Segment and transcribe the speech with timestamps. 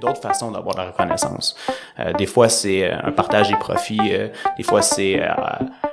[0.00, 1.56] d'autres façons d'avoir la reconnaissance.
[1.98, 4.00] Euh, des fois, c'est un partage des profits.
[4.56, 5.20] des fois, c'est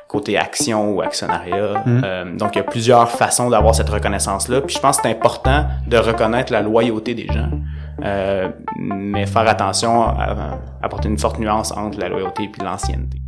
[0.08, 1.84] côté action ou actionnariat.
[1.86, 2.38] Mm.
[2.38, 4.62] donc, il y a plusieurs façons d'avoir cette reconnaissance-là.
[4.62, 7.50] Puis je pense que c'est important de reconnaître la loyauté des gens.
[8.78, 13.20] mais faire attention à, apporter une forte nuance entre la loyauté et l'ancienneté.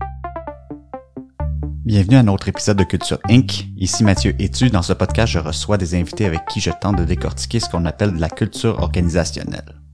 [1.85, 3.67] Bienvenue à un autre épisode de Culture Inc.
[3.77, 4.71] Ici Mathieu Etu.
[4.71, 7.85] Dans ce podcast, je reçois des invités avec qui je tente de décortiquer ce qu'on
[7.85, 9.84] appelle de la culture organisationnelle.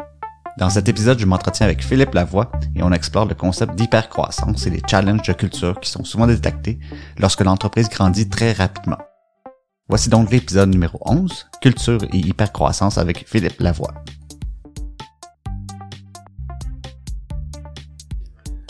[0.57, 4.69] Dans cet épisode, je m'entretiens avec Philippe Lavoie et on explore le concept d'hypercroissance et
[4.69, 6.77] les challenges de culture qui sont souvent détectés
[7.17, 8.97] lorsque l'entreprise grandit très rapidement.
[9.87, 13.93] Voici donc l'épisode numéro 11, Culture et hypercroissance avec Philippe Lavoie.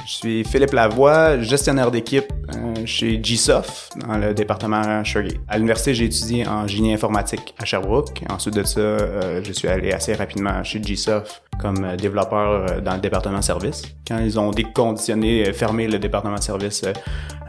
[0.06, 5.40] Je suis Philippe Lavoie, gestionnaire d'équipe euh, chez GSoft, dans le département Shergate.
[5.48, 8.22] À l'université, j'ai étudié en génie informatique à Sherbrooke.
[8.30, 12.94] Ensuite de ça, euh, je suis allé assez rapidement chez GSoft comme euh, développeur dans
[12.94, 13.84] le département service.
[14.08, 16.84] Quand ils ont déconditionné, fermé le département service,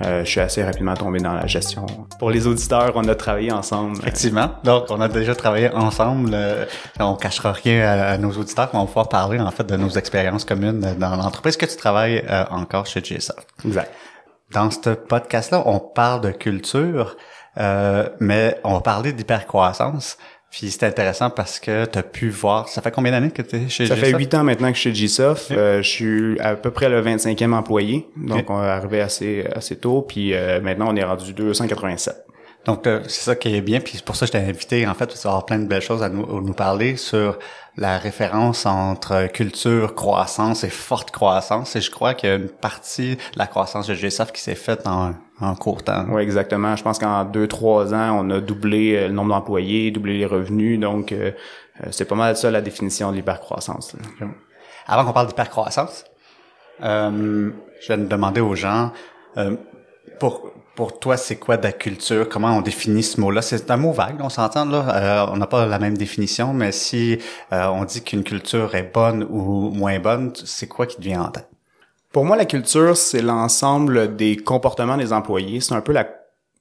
[0.01, 1.87] je suis assez rapidement tombé dans la gestion.
[2.19, 3.99] Pour les auditeurs, on a travaillé ensemble.
[3.99, 4.51] Effectivement.
[4.65, 6.37] Donc, on a déjà travaillé ensemble.
[6.99, 10.45] on cachera rien à, nos auditeurs, on va pouvoir parler en fait de nos expériences
[10.45, 13.47] communes dans l'entreprise que tu travailles encore chez GSoft.
[13.65, 13.93] Exact.
[14.53, 17.17] Dans ce podcast-là, on parle de culture,
[17.59, 20.19] euh, mais on va parler d'hypercroissance.
[20.53, 22.69] Puis c'est intéressant parce que tu as pu voir...
[22.69, 24.81] Ça fait combien d'années que tu es chez Ça fait huit ans maintenant que je
[24.81, 25.51] suis chez GSoft.
[25.51, 28.07] Euh, je suis à peu près le 25e employé.
[28.19, 30.03] Donc, on est arrivé assez, assez tôt.
[30.03, 32.27] Puis euh, maintenant, on est rendu 287.
[32.67, 34.87] Donc, euh, c'est ça qui est bien, puis c'est pour ça que je t'ai invité,
[34.87, 37.39] en fait, tu vas avoir plein de belles choses à nous, nous parler sur
[37.77, 41.75] la référence entre culture, croissance et forte croissance.
[41.75, 44.55] Et je crois qu'il y a une partie de la croissance de GSF qui s'est
[44.55, 46.07] faite en, en court temps.
[46.09, 46.77] Oui, exactement.
[46.77, 50.27] Je pense qu'en deux, trois ans, on a doublé euh, le nombre d'employés, doublé les
[50.27, 50.81] revenus.
[50.81, 51.33] Donc, euh,
[51.91, 53.97] c'est pas mal ça la définition de l'hypercroissance.
[54.87, 56.05] Avant qu'on parle d'hypercroissance,
[56.83, 57.51] euh,
[57.81, 58.93] je vais demander aux gens,
[60.19, 62.29] pour pour toi, c'est quoi de la culture?
[62.29, 63.43] Comment on définit ce mot-là?
[63.43, 64.87] C'est un mot vague, on s'entend là.
[64.97, 67.19] Euh, on n'a pas la même définition, mais si
[67.53, 71.23] euh, on dit qu'une culture est bonne ou moins bonne, c'est quoi qui te vient
[71.25, 71.52] en tête?
[72.13, 75.61] Pour moi, la culture, c'est l'ensemble des comportements des employés.
[75.61, 76.07] C'est un peu la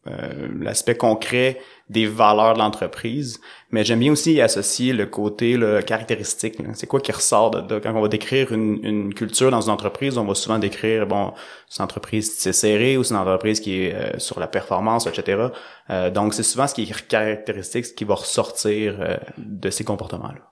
[0.08, 3.40] euh, l'aspect concret des valeurs de l'entreprise,
[3.70, 6.58] mais j'aime bien aussi associer le côté le caractéristique.
[6.74, 10.18] C'est quoi qui ressort de, quand on va décrire une, une, culture dans une entreprise,
[10.18, 11.34] on va souvent décrire bon,
[11.70, 15.06] c'est une entreprise c'est serré ou c'est une entreprise qui est euh, sur la performance,
[15.06, 15.50] etc.
[15.92, 20.51] Euh, donc c'est souvent ce qui est caractéristique, ce qui va ressortir de ces comportements-là.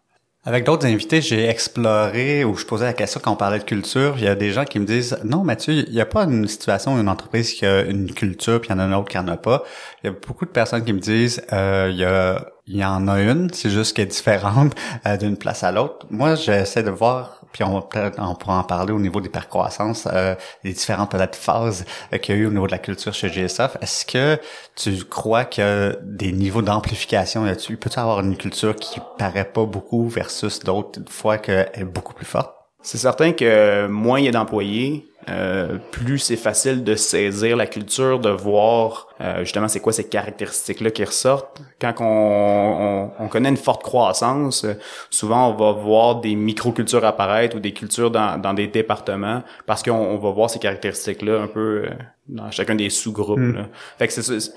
[0.49, 4.15] Avec d'autres invités, j'ai exploré ou je posais la question quand on parlait de culture.
[4.17, 6.47] Il y a des gens qui me disent non, Mathieu, il n'y a pas une
[6.47, 9.09] situation où une entreprise qui a une culture puis il y en a une autre
[9.09, 9.61] qui en a pas.
[10.03, 12.85] Il y a beaucoup de personnes qui me disent euh, il y a il y
[12.85, 14.73] en a une, c'est juste qu'elle est différente
[15.07, 16.05] euh, d'une place à l'autre.
[16.11, 20.35] Moi, j'essaie de voir puis on, on pourra en parler au niveau des percroissances, euh,
[20.63, 23.27] les différentes peut-être phases euh, qu'il y a eu au niveau de la culture chez
[23.29, 23.75] GSF.
[23.81, 24.39] Est-ce que
[24.75, 27.77] tu crois a des niveaux d'amplification là-dessus?
[27.77, 32.27] Peut-tu avoir une culture qui paraît pas beaucoup versus d'autres fois qu'elle est beaucoup plus
[32.27, 32.53] forte?
[32.83, 37.67] C'est certain que moins il y a d'employés, euh, plus c'est facile de saisir la
[37.67, 41.61] culture, de voir euh, justement c'est quoi ces caractéristiques-là qui ressortent.
[41.79, 44.73] Quand on, on, connaît une forte croissance, euh,
[45.09, 49.83] souvent on va voir des microcultures apparaître ou des cultures dans, dans des départements parce
[49.83, 51.85] qu'on va voir ces caractéristiques-là un peu
[52.29, 53.39] dans chacun des sous-groupes.
[53.39, 53.65] Hmm.
[53.97, 54.53] Fait que c'est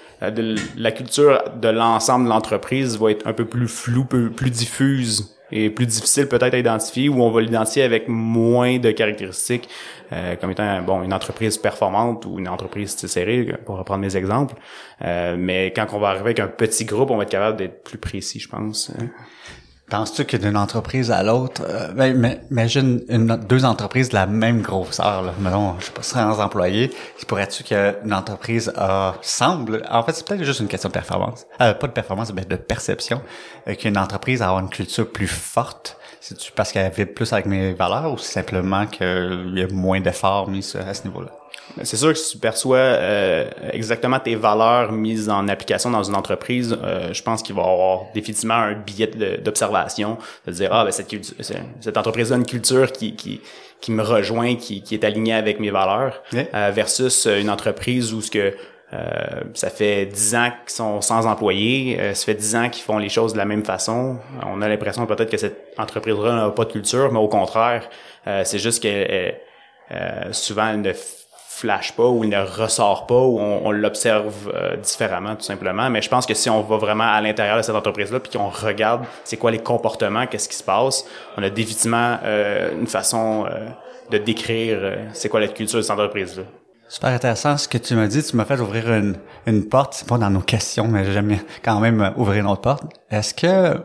[0.77, 5.37] la culture de l'ensemble de l'entreprise va être un peu plus floue, plus, plus diffuse
[5.53, 9.69] et plus difficile peut-être à identifier ou on va l'identifier avec moins de caractéristiques
[10.13, 14.55] euh, comme étant bon une entreprise performante ou une entreprise serrée pour reprendre mes exemples.
[15.03, 17.85] Euh, mais quand on va arriver avec un petit groupe on va être capable d'être
[17.85, 18.91] plus précis je pense
[19.93, 24.63] Penses-tu que d'une entreprise à l'autre, euh, ben, imagine une, deux entreprises de la même
[24.63, 26.91] grosseur, là, mettons, je sais pas, 100 employés,
[27.29, 31.75] pourrais-tu qu'une entreprise a, semble, en fait, c'est peut-être juste une question de performance, euh,
[31.75, 33.21] pas de performance, mais de perception,
[33.69, 37.75] euh, qu'une entreprise a une culture plus forte, c'est-tu parce qu'elle vit plus avec mes
[37.75, 41.42] valeurs ou simplement qu'il y a moins d'efforts mis à ce niveau-là?
[41.82, 46.14] C'est sûr que si tu perçois euh, exactement tes valeurs mises en application dans une
[46.14, 49.09] entreprise, euh, je pense qu'il va y avoir définitivement un billet
[49.43, 51.11] d'observation, de dire ah ben cette,
[51.81, 53.41] cette entreprise a une culture qui, qui,
[53.81, 58.20] qui me rejoint, qui, qui est alignée avec mes valeurs, euh, versus une entreprise où
[58.20, 58.55] ce que
[59.55, 63.09] ça fait dix ans qu'ils sont sans employés, ça fait dix ans qu'ils font les
[63.09, 64.19] choses de la même façon.
[64.44, 67.88] On a l'impression peut-être que cette entreprise-là n'a pas de culture, mais au contraire,
[68.44, 69.32] c'est juste que
[70.32, 70.93] souvent elle ne
[71.62, 75.88] flash pas ou il ne ressort pas ou on, l'observe euh, différemment tout simplement.
[75.91, 78.49] Mais je pense que si on va vraiment à l'intérieur de cette entreprise-là puis qu'on
[78.49, 81.05] regarde c'est quoi les comportements, qu'est-ce qui se passe,
[81.37, 83.69] on a définitivement euh, une façon euh,
[84.11, 84.79] de décrire
[85.12, 86.43] c'est quoi la culture de cette entreprise-là.
[86.88, 88.23] Super intéressant ce que tu m'as dit.
[88.23, 89.17] Tu m'as fait ouvrir une,
[89.47, 89.94] une porte.
[89.94, 92.82] C'est pas dans nos questions, mais j'aime quand même ouvrir une autre porte.
[93.11, 93.79] Est-ce que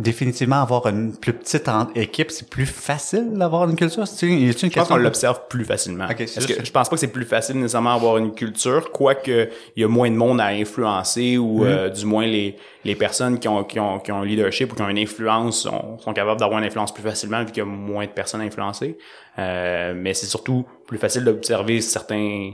[0.00, 4.06] définitivement avoir une plus petite équipe, c'est plus facile d'avoir une culture?
[4.06, 6.06] C'est une, une je pense qu'on l'observe plus facilement.
[6.06, 9.50] Okay, Parce que je pense pas que c'est plus facile nécessairement d'avoir une culture, quoique
[9.76, 11.68] il y a moins de monde à influencer ou mm-hmm.
[11.68, 14.76] euh, du moins les, les personnes qui ont, qui ont, qui ont un leadership ou
[14.76, 17.60] qui ont une influence sont, sont capables d'avoir une influence plus facilement vu qu'il y
[17.60, 18.96] a moins de personnes à influencer.
[19.38, 22.52] Euh, mais c'est surtout plus facile d'observer certains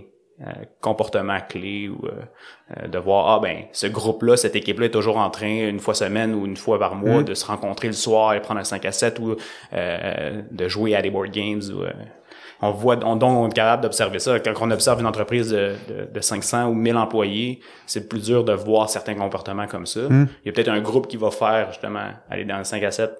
[0.81, 2.11] comportement clé ou euh,
[2.77, 5.69] euh, de voir ah ben ce groupe là cette équipe là est toujours en train
[5.69, 7.25] une fois semaine ou une fois par mois mm.
[7.25, 9.37] de se rencontrer le soir et prendre un 5 à 7 ou
[9.73, 11.85] de jouer à des board games ou
[12.61, 15.75] on voit on donc on est capable d'observer ça quand on observe une entreprise de,
[16.13, 20.29] de, 500 ou 1000 employés c'est plus dur de voir certains comportements comme ça mm.
[20.45, 22.91] il y a peut-être un groupe qui va faire justement aller dans le 5 à
[22.91, 23.11] 7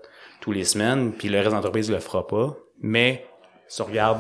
[0.43, 3.25] tous les semaines puis le reste de l'entreprise le fera pas mais
[3.69, 4.19] si on regarde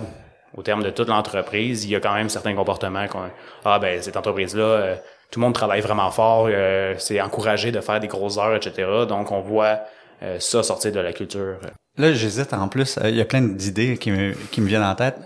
[0.56, 3.24] au terme de toute l'entreprise, il y a quand même certains comportements qu'on
[3.64, 4.96] ah ben cette entreprise là euh,
[5.30, 8.88] tout le monde travaille vraiment fort, euh, c'est encouragé de faire des grosses heures, etc.
[9.08, 9.80] Donc on voit
[10.22, 11.58] euh, ça sortir de la culture.
[11.98, 12.98] Là, j'hésite en plus.
[13.02, 15.16] Il y a plein d'idées qui me, qui me viennent en tête.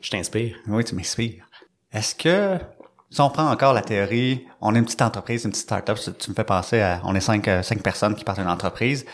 [0.00, 0.54] Je t'inspire.
[0.68, 1.44] Oui, tu m'inspires.
[1.92, 2.62] Est-ce que
[3.10, 6.30] si on prend encore la théorie, on est une petite entreprise, une petite start-up, tu
[6.30, 9.06] me fais penser à, on est cinq, cinq personnes qui partent d'une entreprise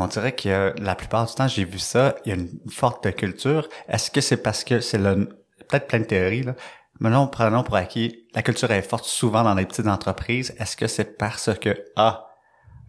[0.00, 3.14] on dirait que la plupart du temps, j'ai vu ça, il y a une forte
[3.14, 3.68] culture.
[3.88, 5.28] Est-ce que c'est parce que c'est le
[5.68, 6.54] peut-être plein de théories, là.
[6.98, 10.54] Maintenant, prenons pour acquis, la culture est forte souvent dans les petites entreprises.
[10.58, 12.26] Est-ce que c'est parce que, ah,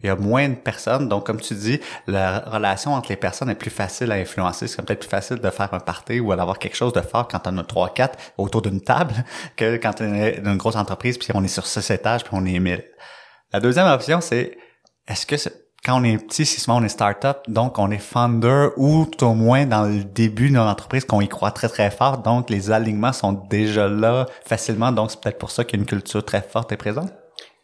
[0.03, 3.49] il y a moins de personnes, donc comme tu dis, la relation entre les personnes
[3.49, 4.67] est plus facile à influencer.
[4.67, 7.45] C'est peut-être plus facile de faire un party ou d'avoir quelque chose de fort quand
[7.45, 9.13] on a trois, quatre autour d'une table
[9.55, 12.33] que quand on est dans une grosse entreprise puis on est sur six étages puis
[12.33, 12.83] on est mille.
[13.53, 14.57] La deuxième option, c'est
[15.07, 17.97] est-ce que c'est quand on est petit, c'est souvent on est start-up, donc on est
[17.97, 21.69] founder ou tout au moins dans le début de notre entreprise qu'on y croit très
[21.69, 25.79] très fort, donc les alignements sont déjà là facilement, donc c'est peut-être pour ça qu'il
[25.79, 27.11] y a une culture très forte et présente.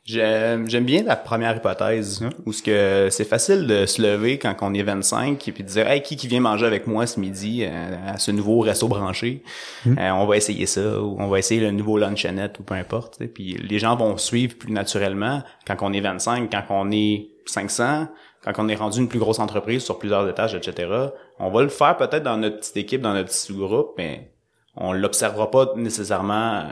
[0.08, 2.30] J'aime bien la première hypothèse hein?
[2.46, 5.68] où ce que c'est facile de se lever quand on est 25 et puis de
[5.68, 8.88] dire hey qui qui vient manger avec moi ce midi euh, à, ce nouveau resto
[8.88, 9.44] branché?
[9.86, 9.98] Hum.
[10.00, 13.22] euh, on va essayer ça ou on va essayer le nouveau luncheonette ou peu importe
[13.34, 18.08] puis les gens vont suivre plus naturellement quand on est 25 quand on est 500,
[18.44, 20.90] quand on est rendu une plus grosse entreprise sur plusieurs étages, etc.,
[21.40, 24.32] on va le faire peut-être dans notre petite équipe, dans notre petit sous-groupe, mais
[24.80, 26.64] on l'observera pas nécessairement euh,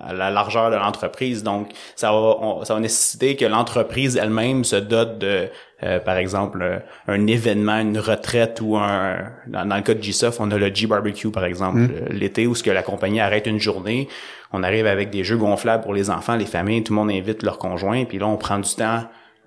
[0.00, 1.42] à la largeur de l'entreprise.
[1.42, 5.48] Donc, ça va, ça va nécessiter que l'entreprise elle-même se dote de,
[5.82, 9.16] euh, par exemple, euh, un événement, une retraite ou un...
[9.46, 12.06] Dans, le cas de GSOF, on a le G-Barbecue, par exemple, mm.
[12.10, 14.08] l'été, où ce que la compagnie arrête une journée.
[14.52, 17.42] On arrive avec des jeux gonflables pour les enfants, les familles, tout le monde invite
[17.42, 19.02] leurs conjoints, puis là, on prend du temps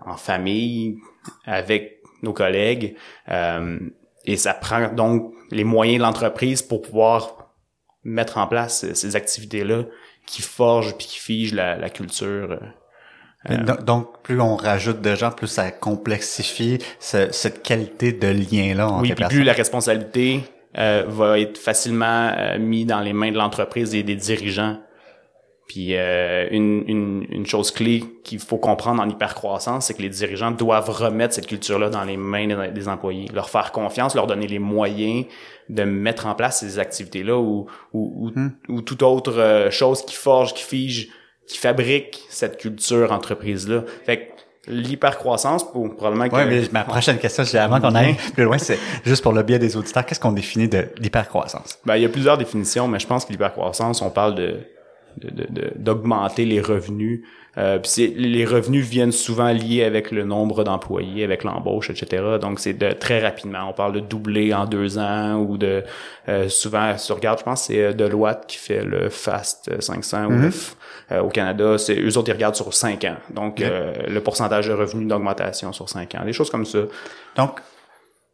[0.06, 0.98] en famille,
[1.46, 2.96] avec nos collègues.
[3.30, 3.80] Euh,
[4.26, 7.54] et ça prend donc les moyens de l'entreprise pour pouvoir
[8.04, 9.84] mettre en place ces activités-là
[10.26, 12.60] qui forgent puis qui figent la, culture.
[13.50, 13.58] Euh.
[13.82, 18.98] donc, plus on rajoute de gens, plus ça complexifie cette qualité de lien-là.
[19.00, 20.42] Oui, puis plus la responsabilité
[20.78, 24.78] euh, va être facilement euh, mise dans les mains de l'entreprise et des dirigeants
[25.68, 30.10] puis euh, une, une, une, chose clé qu'il faut comprendre en hypercroissance, c'est que les
[30.10, 34.48] dirigeants doivent remettre cette culture-là dans les mains des, employés, leur faire confiance, leur donner
[34.48, 35.26] les moyens
[35.68, 38.32] de mettre en place ces activités-là ou, ou,
[38.70, 38.84] ou, hmm.
[38.84, 41.10] toute autre euh, chose qui forge, qui fige,
[41.48, 43.84] qui fabrique cette culture entreprise-là.
[44.06, 46.36] Fait que l'hypercroissance, pour probablement que...
[46.36, 49.44] Oui, mais ma prochaine question, c'est avant qu'on aille plus loin, c'est juste pour le
[49.44, 51.78] biais des auditeurs, qu'est-ce qu'on définit de l'hypercroissance?
[51.86, 54.60] Ben, il y a plusieurs définitions, mais je pense que l'hypercroissance, on parle de
[55.76, 57.22] d'augmenter de, les revenus.
[57.58, 62.38] Euh, les revenus viennent souvent liés avec le nombre d'employés, avec l'embauche, etc.
[62.40, 63.68] Donc c'est de très rapidement.
[63.68, 65.84] On parle de doubler en deux ans ou de
[66.30, 70.30] euh, souvent, si tu regardes, je pense c'est euh, Deloitte qui fait le Fast 500
[70.30, 70.74] mm-hmm.
[71.14, 71.80] euh, au Canada.
[71.80, 73.18] C'est eux autres ils regardent sur cinq ans.
[73.34, 76.80] Donc le pourcentage de revenus d'augmentation sur cinq ans, des choses comme ça.
[77.36, 77.60] Donc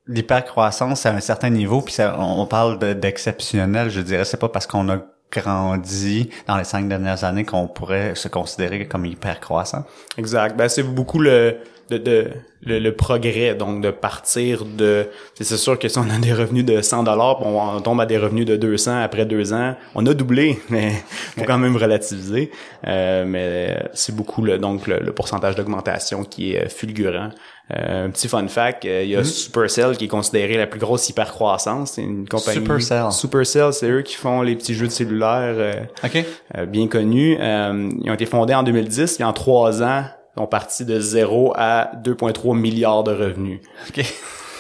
[0.08, 4.68] l'hypercroissance à un certain niveau, puis ça, on parle d'exceptionnel, je dirais, c'est pas parce
[4.68, 4.98] qu'on a
[5.34, 9.84] grandi dans les cinq dernières années qu'on pourrait se considérer comme hyper croissant.
[10.18, 10.56] Exact.
[10.56, 11.58] Ben, c'est beaucoup le,
[11.90, 12.30] de, de
[12.66, 15.08] le, progrès, donc de partir de...
[15.40, 18.18] C'est sûr que si on a des revenus de 100 dollars, on tombe à des
[18.18, 20.92] revenus de 200 après deux ans, on a doublé, mais
[21.38, 22.52] faut quand même relativiser.
[22.88, 27.30] Euh, mais c'est beaucoup le, donc le, pourcentage d'augmentation qui est fulgurant.
[27.70, 31.94] Un petit fun fact, il y a Supercell qui est considéré la plus grosse hypercroissance.
[31.94, 32.60] C'est une compagnie.
[32.60, 33.12] Supercell.
[33.12, 36.26] Supercell, c'est eux qui font les petits jeux de cellulaire OK.
[36.68, 37.38] bien connus.
[37.40, 40.04] ils ont été fondés en 2010 et en trois ans,
[40.36, 43.62] ils ont parti de 0 à 2,3 milliards de revenus.
[43.90, 44.04] OK.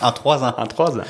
[0.01, 0.53] En trois ans.
[0.57, 1.03] En trois ans.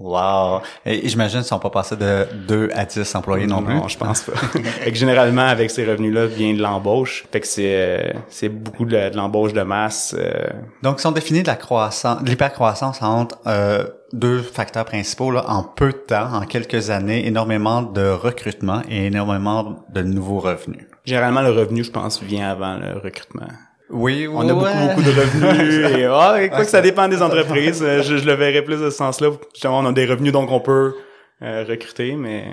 [0.00, 0.62] Wow.
[0.86, 3.74] Et j'imagine qu'ils sont pas passés de 2 à 10 employés non, plus.
[3.74, 4.32] Non, je pense pas.
[4.36, 7.26] fait que généralement, avec ces revenus-là, vient de l'embauche.
[7.30, 10.16] Fait que c'est, euh, c'est beaucoup de, l'embauche de masse.
[10.18, 10.48] Euh.
[10.82, 15.44] Donc, ils sont définis de la croissance, de l'hypercroissance entre euh, deux facteurs principaux, là,
[15.48, 20.86] en peu de temps, en quelques années, énormément de recrutement et énormément de nouveaux revenus.
[21.04, 23.48] Généralement, le revenu, je pense, vient avant le recrutement.
[23.90, 25.90] Oui, On a beaucoup, beaucoup de revenus.
[25.98, 27.82] et, ah, quoi que ça dépend des entreprises.
[27.82, 29.30] Euh, je, je, le verrais plus de ce sens-là.
[29.52, 30.94] Justement, on a des revenus, donc on peut
[31.42, 32.46] euh, recruter, mais...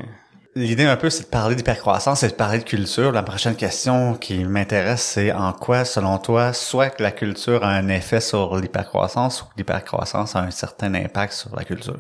[0.56, 3.12] L'idée un peu, c'est de parler d'hypercroissance, c'est de parler de culture.
[3.12, 7.70] La prochaine question qui m'intéresse, c'est en quoi, selon toi, soit que la culture a
[7.70, 12.00] un effet sur l'hypercroissance ou que l'hypercroissance a un certain impact sur la culture?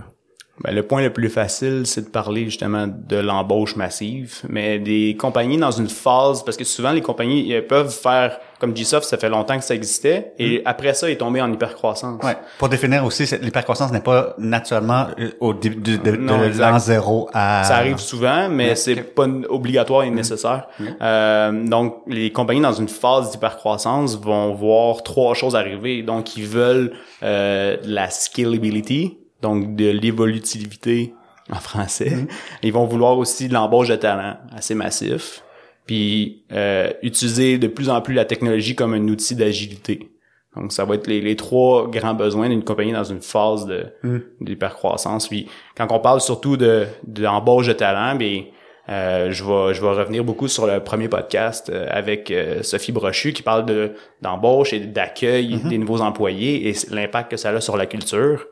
[0.63, 5.15] Ben, le point le plus facile, c'est de parler justement de l'embauche massive, mais des
[5.19, 9.17] compagnies dans une phase, parce que souvent les compagnies elles peuvent faire, comme Gsoft, ça
[9.17, 10.61] fait longtemps que ça existait, et mm.
[10.65, 12.23] après ça, ils est tombé en hypercroissance.
[12.23, 12.37] Ouais.
[12.57, 17.63] Pour définir aussi, l'hypercroissance n'est pas naturellement euh, au début de, de, l'an zéro à...
[17.63, 20.15] Ça arrive souvent, mais c'est pas obligatoire et mm.
[20.15, 20.67] nécessaire.
[20.79, 20.85] Mm.
[21.01, 26.01] Euh, donc, les compagnies dans une phase d'hypercroissance vont voir trois choses arriver.
[26.01, 31.13] Donc, ils veulent euh, la scalability, donc de l'évolutivité
[31.51, 32.27] en français.
[32.63, 35.43] Ils vont vouloir aussi de l'embauche de talent assez massif,
[35.87, 40.11] puis euh, utiliser de plus en plus la technologie comme un outil d'agilité.
[40.55, 44.17] Donc ça va être les, trois grands besoins d'une compagnie dans une phase de mm.
[44.41, 45.27] d'hypercroissance.
[45.27, 48.43] Puis quand on parle surtout de d'embauche de talent, bien
[48.89, 52.91] euh, je vais je vais revenir beaucoup sur le premier podcast euh, avec euh, Sophie
[52.91, 55.67] Brochu qui parle de d'embauche et d'accueil mm-hmm.
[55.67, 58.45] des nouveaux employés et l'impact que ça a sur la culture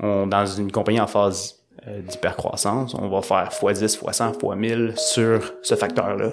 [0.00, 1.56] on, dans une compagnie en phase
[1.88, 6.32] euh, d'hypercroissance, on va faire x10, x100, x1000 sur ce facteur-là.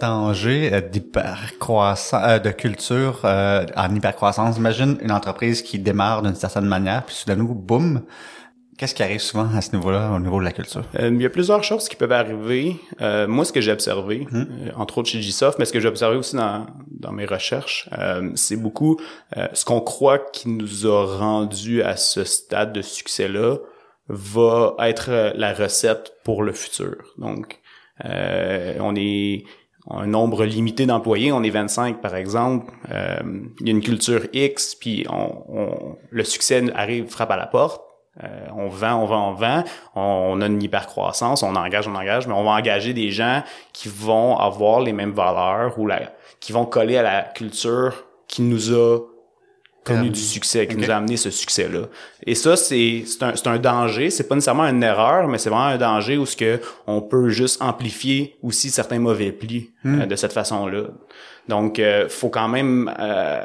[0.00, 4.56] Danger euh, d'hypercroissance, euh, de culture en hypercroissance?
[4.56, 8.02] Imagine une entreprise qui démarre d'une certaine manière, puis soudain, boum,
[8.82, 10.82] Qu'est-ce qui arrive souvent à ce niveau-là, au niveau de la culture?
[10.98, 12.76] Euh, il y a plusieurs choses qui peuvent arriver.
[13.00, 14.36] Euh, moi, ce que j'ai observé, hmm.
[14.36, 17.88] euh, entre autres chez Gsoft, mais ce que j'ai observé aussi dans, dans mes recherches,
[18.34, 18.98] c'est beaucoup
[19.52, 23.58] ce qu'on croit qui nous a rendu à ce stade de succès-là
[24.08, 26.96] va être la recette pour le futur.
[27.18, 27.60] Donc,
[28.02, 29.44] on est
[29.90, 34.74] un nombre limité d'employés, on est 25 par exemple, il y a une culture X,
[34.74, 37.82] puis on, le succès arrive, frappe à la porte,
[38.22, 42.26] euh, on vend, on vend, on vend, on, a une hyper-croissance, on engage, on engage,
[42.26, 46.52] mais on va engager des gens qui vont avoir les mêmes valeurs ou la, qui
[46.52, 48.98] vont coller à la culture qui nous a
[49.84, 51.86] connu du succès, qui nous a amené ce succès-là.
[52.26, 54.10] Et ça, c'est un, un danger.
[54.10, 57.30] C'est pas nécessairement une erreur, mais c'est vraiment un danger où ce que on peut
[57.30, 60.02] juste amplifier aussi certains mauvais plis hmm.
[60.02, 60.84] euh, de cette façon-là.
[61.48, 63.42] Donc, euh, faut quand même euh,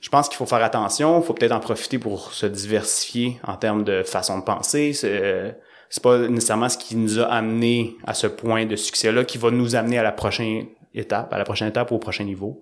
[0.00, 3.56] je pense qu'il faut faire attention, il faut peut-être en profiter pour se diversifier en
[3.56, 4.92] termes de façon de penser.
[4.92, 5.56] C'est,
[5.88, 9.50] c'est pas nécessairement ce qui nous a amené à ce point de succès-là qui va
[9.50, 12.60] nous amener à la prochaine étape, à la prochaine étape ou au prochain niveau.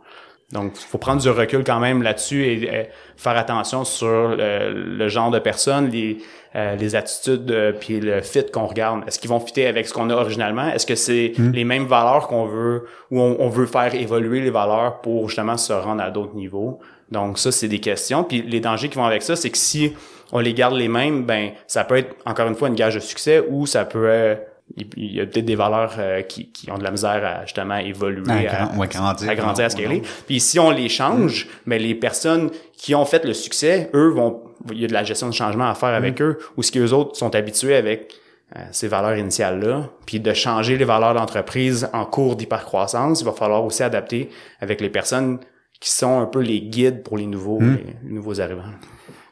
[0.53, 5.31] Donc, il faut prendre du recul quand même là-dessus et, faire attention sur le, genre
[5.31, 6.19] de personnes, les,
[6.55, 9.03] euh, les attitudes euh, puis le fit qu'on regarde.
[9.07, 10.69] Est-ce qu'ils vont fitter avec ce qu'on a originalement?
[10.69, 11.53] Est-ce que c'est hmm.
[11.53, 15.57] les mêmes valeurs qu'on veut ou on, on, veut faire évoluer les valeurs pour justement
[15.57, 16.81] se rendre à d'autres niveaux?
[17.11, 18.25] Donc ça, c'est des questions.
[18.25, 19.95] Puis les dangers qui vont avec ça, c'est que si
[20.33, 23.01] on les garde les mêmes, ben ça peut être encore une fois une gage de
[23.01, 24.37] succès ou ça peut
[24.77, 27.77] il y a peut-être des valeurs euh, qui, qui, ont de la misère à justement
[27.77, 30.03] évoluer, à, à, grandir, à, grandir, à scaler.
[30.27, 31.79] Puis si on les change, mais mm.
[31.79, 35.05] ben, les personnes qui ont fait le succès, eux vont, il y a de la
[35.05, 36.25] gestion de changement à faire avec mm.
[36.25, 38.15] eux, ou ce que les autres sont habitués avec
[38.57, 43.25] euh, ces valeurs initiales là, puis de changer les valeurs d'entreprise en cours d'hypercroissance, il
[43.25, 45.39] va falloir aussi adapter avec les personnes
[45.81, 47.79] qui sont un peu les guides pour les nouveaux, hmm.
[48.05, 48.63] les nouveaux arrivants.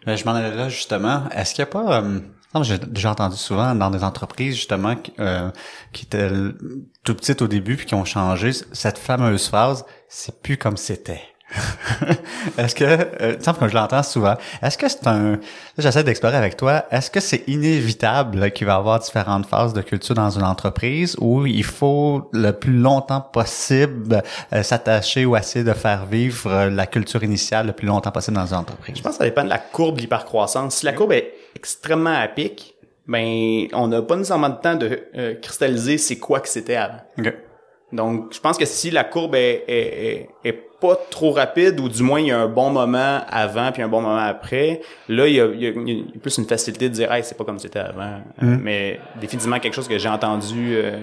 [0.06, 1.25] Ben, je m'en allais là justement.
[1.37, 2.18] Est-ce qu'il n'y a pas euh,
[2.62, 5.50] j'ai déjà entendu souvent dans des entreprises justement euh,
[5.92, 6.30] qui étaient
[7.04, 11.23] tout petites au début puis qui ont changé cette fameuse phrase c'est plus comme c'était.
[12.59, 15.38] est-ce que, euh, comme je l'entends souvent, est-ce que c'est un,
[15.78, 19.83] j'essaie d'explorer avec toi, est-ce que c'est inévitable qu'il va y avoir différentes phases de
[19.83, 25.64] culture dans une entreprise où il faut le plus longtemps possible euh, s'attacher ou essayer
[25.64, 28.97] de faire vivre euh, la culture initiale le plus longtemps possible dans une entreprise?
[28.97, 30.76] Je pense que ça dépend de la courbe d'hypercroissance.
[30.76, 32.75] Si la courbe est extrêmement à pic,
[33.07, 37.00] ben on n'a pas nécessairement de temps de euh, cristalliser c'est quoi que c'était avant.
[37.92, 42.02] Donc, je pense que si la courbe est, est, est, pas trop rapide, ou du
[42.02, 44.80] moins il y a un bon moment avant puis un bon moment après,
[45.11, 45.66] là, il y a, il y
[46.16, 48.57] a, plus une facilité de dire «Hey, c'est pas comme c'était avant mm.
[48.62, 50.97] Mais définitivement quelque chose que j'ai entendu euh,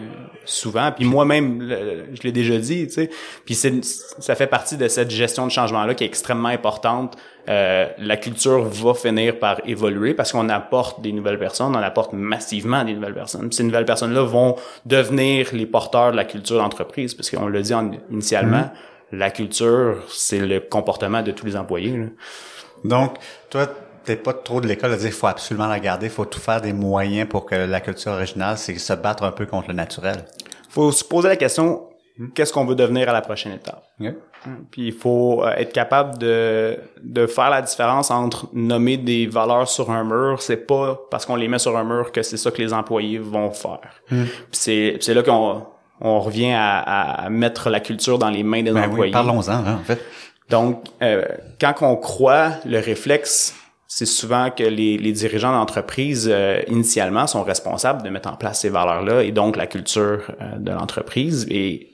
[0.48, 1.68] souvent, puis moi-même,
[2.14, 3.10] je l'ai déjà dit, tu sais.
[3.46, 7.18] Puis ça fait partie de cette gestion de changement-là qui est extrêmement importante
[7.50, 12.12] euh, la culture va finir par évoluer parce qu'on apporte des nouvelles personnes, on apporte
[12.12, 13.50] massivement des nouvelles personnes.
[13.54, 17.74] ces nouvelles personnes-là vont devenir les porteurs de la culture d'entreprise, parce qu'on l'a dit
[18.12, 19.18] initialement, mm-hmm.
[19.18, 21.98] la culture, c'est le comportement de tous les employés.
[22.84, 23.16] Donc,
[23.50, 23.68] toi,
[24.08, 26.40] t'es pas trop de l'école à dire qu'il faut absolument la garder, il faut tout
[26.40, 29.74] faire des moyens pour que la culture originale, c'est se battre un peu contre le
[29.74, 30.24] naturel.
[30.70, 31.84] Faut se poser la question,
[32.34, 33.84] qu'est-ce qu'on veut devenir à la prochaine étape?
[34.72, 39.68] Puis il faut euh, être capable de, de faire la différence entre nommer des valeurs
[39.68, 42.50] sur un mur, c'est pas parce qu'on les met sur un mur que c'est ça
[42.50, 44.02] que les employés vont faire.
[44.10, 44.24] Hmm.
[44.52, 45.66] C'est c'est là qu'on
[46.00, 49.12] on revient à, à, mettre la culture dans les mains des ben employés.
[49.12, 50.02] Parlons-en hein, en fait.
[50.50, 51.26] Donc euh,
[51.60, 53.54] quand on croit le réflexe
[53.88, 58.70] c'est souvent que les, dirigeants d'entreprise euh, initialement sont responsables de mettre en place ces
[58.70, 61.48] valeurs-là et donc la culture de l'entreprise.
[61.50, 61.92] Et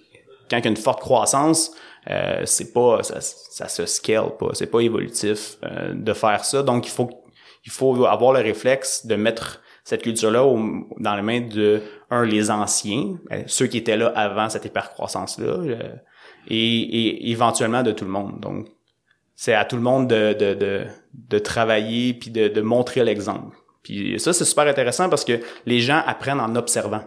[0.50, 1.71] quand il y a une forte croissance,
[2.09, 6.63] euh, c'est pas ça, ça se scale pas, c'est pas évolutif euh, de faire ça.
[6.63, 7.09] Donc il faut
[7.65, 10.43] il faut avoir le réflexe de mettre cette culture-là
[11.00, 15.77] dans les mains de un les anciens, euh, ceux qui étaient là avant cette hypercroissance-là,
[16.50, 18.39] et, et, éventuellement de tout le monde.
[18.41, 18.67] Donc
[19.43, 23.57] c'est à tout le monde de de, de, de travailler puis de, de montrer l'exemple.
[23.83, 27.03] Puis ça c'est super intéressant parce que les gens apprennent en observant.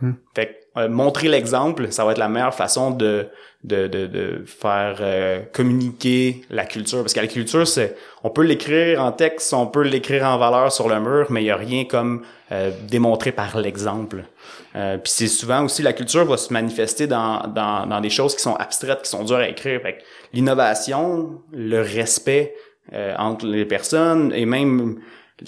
[0.00, 0.14] Hmm.
[0.34, 3.26] Fait euh, montrer l'exemple, ça va être la meilleure façon de
[3.64, 7.00] de, de, de faire euh, communiquer la culture.
[7.00, 10.72] Parce que la culture, c'est on peut l'écrire en texte, on peut l'écrire en valeur
[10.72, 12.22] sur le mur, mais il y a rien comme
[12.52, 14.22] euh, démontrer par l'exemple.
[14.72, 18.42] puis c'est souvent aussi la culture va se manifester dans, dans, dans des choses qui
[18.42, 19.80] sont abstraites, qui sont dures à écrire.
[20.32, 22.54] L'innovation, le respect
[23.18, 25.00] entre les personnes et même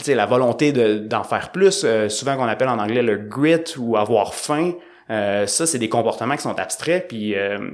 [0.06, 4.74] la volonté d'en faire plus, souvent qu'on appelle en anglais le grit ou avoir faim.
[5.12, 7.70] Euh, ça, c'est des comportements qui sont abstraits, puis euh,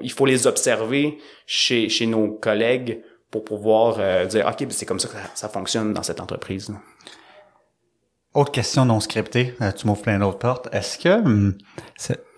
[0.00, 4.86] il faut les observer chez, chez nos collègues pour pouvoir euh, dire, OK, ben, c'est
[4.86, 6.72] comme ça que ça, fonctionne dans cette entreprise.
[8.34, 10.68] Autre question non scriptée, tu m'ouvres plein d'autres portes.
[10.72, 11.54] Est-ce que hum,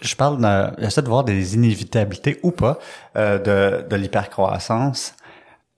[0.00, 2.78] je parle de, j'essaie de voir des inévitabilités ou pas
[3.14, 5.14] de, de l'hypercroissance.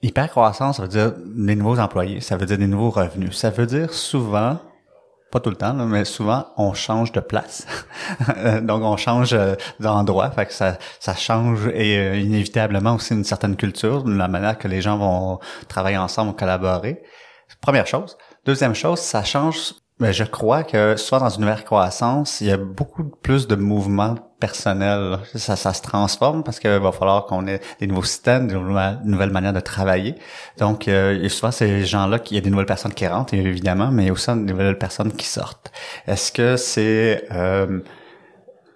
[0.02, 3.36] Hypercroissance, ça veut dire des nouveaux employés, ça veut dire des nouveaux revenus.
[3.36, 4.58] Ça veut dire souvent
[5.30, 7.66] pas tout le temps, mais souvent on change de place.
[8.62, 13.24] Donc on change euh, d'endroit, fait que ça, ça change et euh, inévitablement aussi une
[13.24, 15.38] certaine culture, la manière que les gens vont
[15.68, 17.02] travailler ensemble, collaborer.
[17.60, 18.16] Première chose.
[18.44, 22.52] Deuxième chose, ça change mais je crois que soit dans une nouvelle croissance, il y
[22.52, 25.18] a beaucoup plus de mouvements personnels.
[25.34, 29.30] Ça, ça se transforme parce qu'il va falloir qu'on ait des nouveaux systèmes, des nouvelles
[29.30, 30.14] manières de travailler.
[30.58, 34.04] Donc, euh, souvent, ces gens-là, il y a des nouvelles personnes qui rentrent, évidemment, mais
[34.04, 35.72] il y a aussi des nouvelles personnes qui sortent.
[36.06, 37.24] Est-ce que c'est...
[37.32, 37.80] Euh,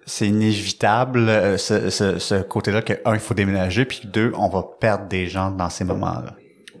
[0.05, 4.49] c'est inévitable euh, ce, ce, ce côté-là que un il faut déménager puis deux on
[4.49, 6.33] va perdre des gens dans ces moments-là?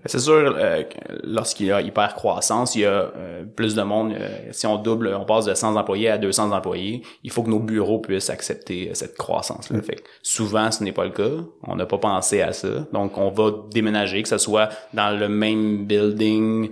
[0.05, 0.83] C'est sûr, euh,
[1.23, 4.13] lorsqu'il y a hyper croissance, il y a euh, plus de monde.
[4.13, 7.49] Euh, si on double, on passe de 100 employés à 200 employés, il faut que
[7.49, 9.77] nos bureaux puissent accepter cette croissance-là.
[9.77, 9.83] Mm.
[10.21, 11.29] Souvent, ce n'est pas le cas.
[11.63, 12.67] On n'a pas pensé à ça.
[12.91, 16.71] Donc, on va déménager, que ce soit dans le même building,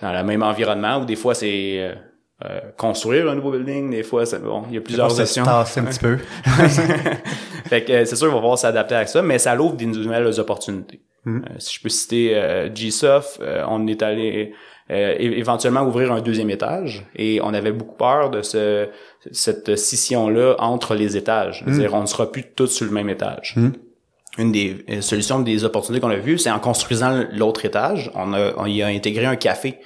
[0.00, 1.94] dans le même environnement, ou des fois, c'est...
[2.76, 5.44] construire un nouveau building, des fois, c'est bon, il y a plusieurs options.
[5.64, 6.18] C'est un petit peu.
[7.66, 10.40] fait que c'est sûr, il va falloir s'adapter à ça, mais ça l'ouvre des nouvelles
[10.40, 11.00] opportunités.
[11.24, 11.38] Mm.
[11.38, 14.54] Euh, si je peux citer euh, GSoft, euh, on est allé
[14.88, 18.88] éventuellement ouvrir un deuxième étage et on avait beaucoup peur de ce,
[19.30, 21.62] cette scission-là entre les étages.
[21.64, 21.94] C'est-à-dire, mm.
[21.94, 23.54] on ne sera plus tous sur le même étage.
[23.56, 23.68] Mm.
[24.36, 28.52] Une des solutions, des opportunités qu'on a vues, c'est en construisant l'autre étage, on, a,
[28.58, 29.78] on y a intégré un café.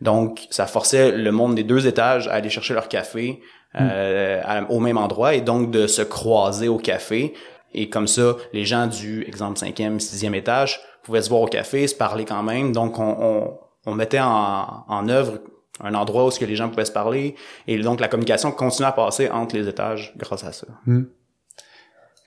[0.00, 3.40] Donc, ça forçait le monde des deux étages à aller chercher leur café
[3.78, 7.34] euh, au même endroit et donc de se croiser au café
[7.74, 11.86] et comme ça, les gens du, exemple, cinquième, sixième étage pouvaient se voir au café,
[11.86, 12.72] se parler quand même.
[12.72, 15.38] Donc, on, on, mettait en, en œuvre
[15.80, 17.34] un endroit où ce que les gens pouvaient se parler.
[17.66, 20.66] Et donc, la communication continue à passer entre les étages grâce à ça.
[20.86, 21.04] Hmm.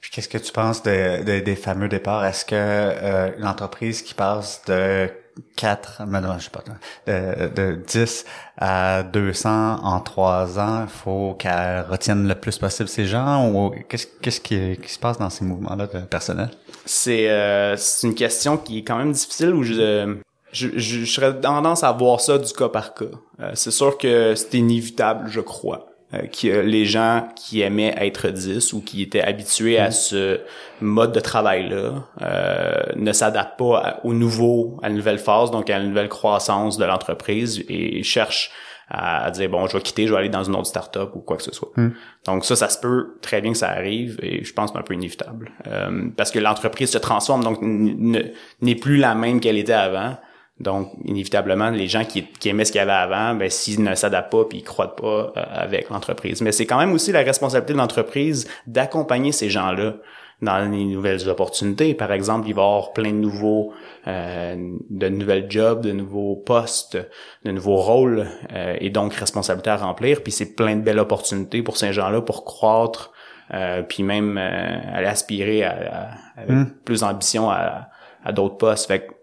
[0.02, 2.26] Puis, qu'est-ce que tu penses de, des fameux départs?
[2.26, 5.10] Est-ce que euh, une entreprise qui passe de
[5.56, 6.64] 4, mais non, je sais pas,
[7.08, 8.26] de, de 10
[8.58, 13.72] à 200 en 3 ans, il faut qu'elle retienne le plus possible ces gens ou
[13.90, 16.50] qu'est-ce, qu'est-ce qui, qui, se passe dans ces mouvements-là de personnel?
[16.86, 20.16] C'est, euh, une question qui est quand même difficile où je,
[20.52, 23.06] je, je, serais tendance à voir ça du cas par cas.
[23.40, 28.30] Euh, c'est sûr que c'est inévitable, je crois, euh, que les gens qui aimaient être
[28.30, 29.92] 10 ou qui étaient habitués à mm.
[29.92, 30.40] ce
[30.82, 35.80] mode de travail-là euh, ne s'adaptent pas au nouveau, à la nouvelle phase, donc à
[35.80, 38.52] la nouvelle croissance de l'entreprise et cherchent
[38.92, 41.38] à, dire bon je vais quitter je vais aller dans une autre start-up ou quoi
[41.38, 41.92] que ce soit hmm.
[42.26, 44.82] donc ça ça se peut très bien que ça arrive et je pense que c'est
[44.82, 49.58] un peu inévitable euh, parce que l'entreprise se transforme donc n'est plus la même qu'elle
[49.58, 50.18] était avant
[50.62, 53.96] donc, inévitablement, les gens qui, qui aimaient ce qu'il y avait avant, ben, s'ils ne
[53.96, 56.42] s'adaptent pas puis ils croient pas euh, avec l'entreprise.
[56.42, 59.96] Mais c'est quand même aussi la responsabilité de l'entreprise d'accompagner ces gens-là
[60.42, 61.94] dans les nouvelles opportunités.
[61.94, 63.74] Par exemple, il va y avoir plein de nouveaux,
[64.08, 64.56] euh,
[64.90, 66.98] de nouvelles jobs, de nouveaux postes,
[67.46, 70.24] de nouveaux rôles euh, et donc responsabilités à remplir.
[70.24, 73.12] Puis c'est plein de belles opportunités pour ces gens-là pour croître,
[73.54, 76.66] euh, puis même aller aspirer à, avec hmm.
[76.86, 77.90] plus d'ambition à,
[78.24, 78.88] à d'autres postes.
[78.88, 79.14] Fait que,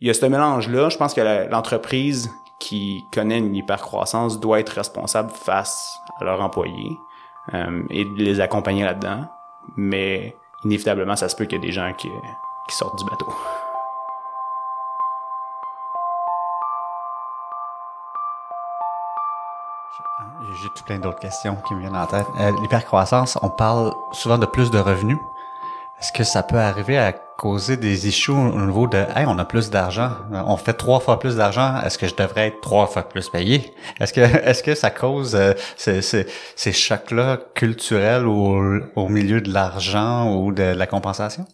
[0.00, 0.88] il y a ce mélange-là.
[0.88, 6.98] Je pense que l'entreprise qui connaît une hypercroissance doit être responsable face à leurs employés
[7.52, 9.26] et de les accompagner là-dedans.
[9.76, 12.08] Mais inévitablement, ça se peut qu'il y ait des gens qui,
[12.68, 13.26] qui sortent du bateau.
[20.62, 22.26] J'ai tout plein d'autres questions qui me viennent en tête.
[22.40, 25.18] Euh, L'hypercroissance, on parle souvent de plus de revenus.
[26.00, 29.44] Est-ce que ça peut arriver à causer des issues au niveau de hey, on a
[29.44, 33.08] plus d'argent, on fait trois fois plus d'argent, est-ce que je devrais être trois fois
[33.08, 33.72] plus payé?
[34.00, 39.40] Est-ce que est-ce que ça cause euh, ces, ces, ces chocs-là culturels au, au milieu
[39.40, 41.46] de l'argent ou de la compensation?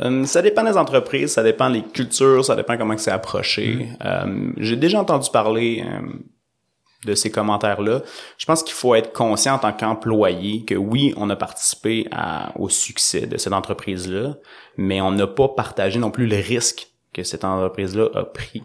[0.00, 3.74] Euh, ça dépend des entreprises, ça dépend des cultures, ça dépend comment c'est approché.
[3.74, 4.04] Mm.
[4.04, 5.84] Euh, j'ai déjà entendu parler
[7.04, 8.02] de ces commentaires-là.
[8.36, 12.52] Je pense qu'il faut être conscient en tant qu'employé que oui, on a participé à,
[12.58, 14.34] au succès de cette entreprise-là,
[14.76, 18.62] mais on n'a pas partagé non plus le risque que cette entreprise-là a pris.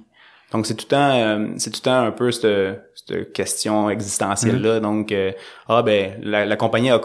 [0.51, 3.89] Donc c'est tout le temps, euh, c'est tout le temps un peu cette, cette question
[3.89, 4.77] existentielle là.
[4.77, 4.81] Mm-hmm.
[4.81, 5.31] Donc euh,
[5.67, 7.01] ah ben la, compagnie a,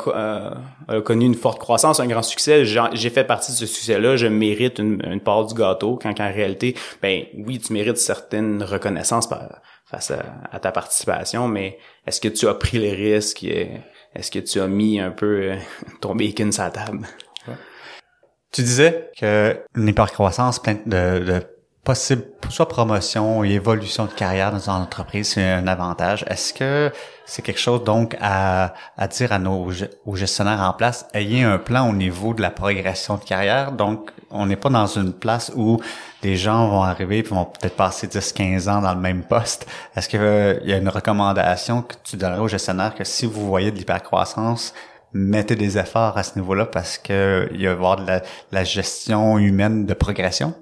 [0.89, 2.65] a, connu une forte croissance, un grand succès.
[2.65, 4.17] J'ai fait partie de ce succès-là.
[4.17, 5.99] Je mérite une, une part du gâteau.
[6.01, 9.49] Quand en réalité, ben oui, tu mérites certaines reconnaissances par,
[9.91, 13.45] face à, ta participation, mais est-ce que tu as pris les risques?
[13.45, 15.57] Est-ce que tu as mis un peu euh,
[16.01, 17.07] ton bacon sur la table?
[18.53, 21.43] Tu disais que une hypercroissance pleine de, de
[21.85, 26.25] possible, soit promotion et évolution de carrière dans une entreprise, c'est un avantage.
[26.29, 26.93] Est-ce que
[27.25, 29.71] c'est quelque chose donc à, à dire à nos
[30.05, 33.73] aux gestionnaires en place, ayez un plan au niveau de la progression de carrière?
[33.73, 35.81] Donc, on n'est pas dans une place où
[36.23, 39.67] des gens vont arriver et vont peut-être passer 10-15 ans dans le même poste.
[39.97, 43.47] Est-ce qu'il euh, y a une recommandation que tu donnerais aux gestionnaires que si vous
[43.47, 44.75] voyez de l'hypercroissance,
[45.13, 48.65] mettez des efforts à ce niveau-là parce que il va y avoir de la, la
[48.65, 50.55] gestion humaine de progression?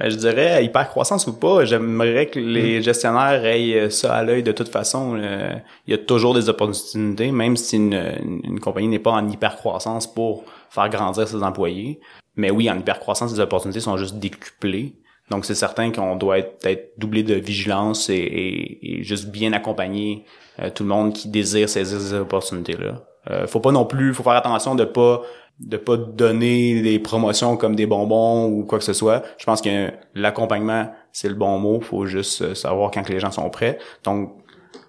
[0.00, 2.82] Euh, je dirais hyper croissance ou pas, j'aimerais que les mm.
[2.82, 5.16] gestionnaires aient euh, ça à l'œil de toute façon.
[5.16, 5.54] Euh,
[5.86, 9.56] il y a toujours des opportunités, même si une, une compagnie n'est pas en hyper
[9.56, 12.00] croissance pour faire grandir ses employés.
[12.36, 14.94] Mais oui, en hyper croissance, les opportunités sont juste décuplées.
[15.30, 20.26] Donc c'est certain qu'on doit être, être, doublé de vigilance et, et, juste bien accompagner
[20.74, 23.02] tout le monde qui désire saisir ces opportunités-là.
[23.30, 25.22] Euh, faut pas non plus, faut faire attention de pas
[25.60, 29.22] de pas donner des promotions comme des bonbons ou quoi que ce soit.
[29.38, 31.80] Je pense que l'accompagnement, c'est le bon mot.
[31.80, 33.78] Faut juste euh, savoir quand les gens sont prêts.
[34.02, 34.32] Donc,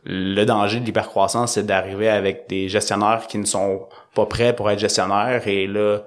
[0.04, 4.69] le danger de l'hypercroissance, c'est d'arriver avec des gestionnaires qui ne sont pas prêts pour
[4.69, 5.99] être gestionnaires et là,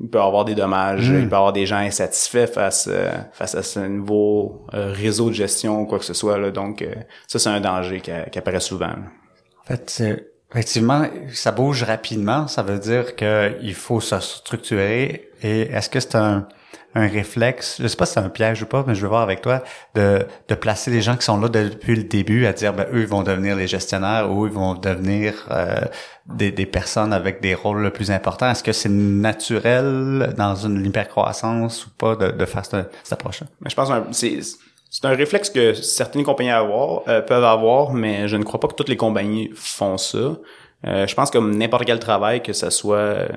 [0.00, 1.22] il peut y avoir des dommages, hmm.
[1.22, 5.28] il peut y avoir des gens insatisfaits face euh, face à ce nouveau euh, réseau
[5.28, 6.38] de gestion ou quoi que ce soit.
[6.38, 6.50] Là.
[6.50, 6.86] Donc,
[7.26, 8.86] ça, c'est un danger qui, qui apparaît souvent.
[8.86, 10.02] En fait,
[10.52, 12.48] Effectivement, ça bouge rapidement.
[12.48, 15.30] Ça veut dire qu'il faut se structurer.
[15.42, 16.48] Et est-ce que c'est un,
[16.94, 19.22] un réflexe, je sais pas si c'est un piège ou pas, mais je veux voir
[19.22, 19.62] avec toi,
[19.94, 23.00] de, de placer les gens qui sont là depuis le début à dire, ben, eux,
[23.00, 25.80] ils vont devenir les gestionnaires ou ils vont devenir euh,
[26.26, 28.50] des, des personnes avec des rôles le plus importants.
[28.50, 33.46] Est-ce que c'est naturel dans une hypercroissance ou pas de, de faire cette, approche-là?
[33.66, 34.40] Je pense que c'est
[34.90, 38.74] c'est un réflexe que certaines compagnies euh, peuvent avoir, mais je ne crois pas que
[38.74, 40.36] toutes les compagnies font ça.
[40.86, 43.28] Euh, je pense que n'importe quel travail, que ce soit, euh,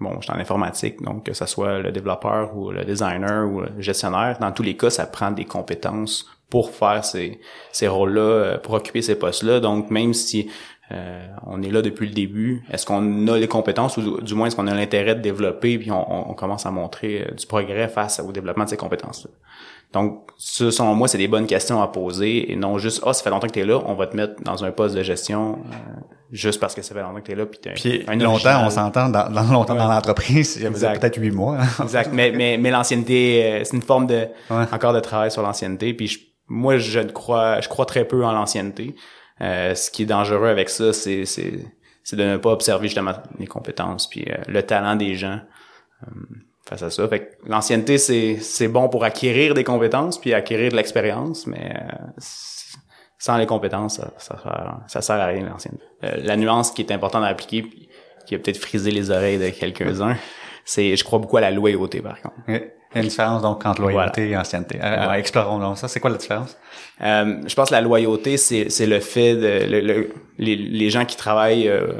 [0.00, 3.60] bon, je suis en informatique, donc que ce soit le développeur ou le designer ou
[3.60, 7.40] le gestionnaire, dans tous les cas, ça prend des compétences pour faire ces,
[7.72, 9.60] ces rôles-là, pour occuper ces postes-là.
[9.60, 10.48] Donc, même si
[11.44, 12.62] on est là depuis le début.
[12.70, 15.90] Est-ce qu'on a les compétences ou du moins est-ce qu'on a l'intérêt de développer puis
[15.90, 19.30] on, on, commence à montrer du progrès face au développement de ces compétences-là?
[19.96, 23.22] Donc, ce, selon moi, c'est des bonnes questions à poser et non juste, ah, ça
[23.24, 25.58] fait longtemps que tu es là, on va te mettre dans un poste de gestion.
[25.72, 25.74] Euh,
[26.32, 28.64] juste parce que ça fait longtemps que t'es là puis t'es Puis un longtemps, original.
[28.66, 31.58] on s'entend dans, dans longtemps dans l'entreprise, peut-être huit mois.
[31.60, 31.82] hein.
[31.84, 34.64] exact mais mais mais l'ancienneté euh, c'est une forme de Ouais.
[34.72, 38.24] encore de travail sur l'ancienneté puis je- moi je ne crois je crois très peu
[38.24, 38.94] en l'ancienneté
[39.40, 41.52] Euh, ce qui est dangereux avec ça c'est c'est
[42.02, 45.38] c'est de ne pas observer justement les compétences puis euh, le talent des gens
[46.02, 46.10] euh,
[46.68, 50.70] face à ça fait que l'ancienneté c'est c'est bon pour acquérir des compétences puis acquérir
[50.72, 52.20] de l'expérience mais euh,
[53.18, 56.82] sans les compétences ça ça sert, ça sert à rien l'ancienneté Euh, la nuance qui
[56.82, 57.88] est importante à appliquer puis
[58.26, 60.16] qui a peut-être frisé les oreilles de quelques-uns
[60.64, 63.64] c'est je crois beaucoup à la loyauté par contre Il y a une différence donc
[63.66, 64.78] entre loyauté et ancienneté.
[64.82, 65.18] Euh, Ouais.
[65.20, 65.86] Explorons donc ça.
[65.86, 66.56] C'est quoi la différence?
[67.02, 70.88] Euh, je pense que la loyauté, c'est, c'est le fait de le- le- les, les
[70.88, 71.92] gens qui travaillent euh,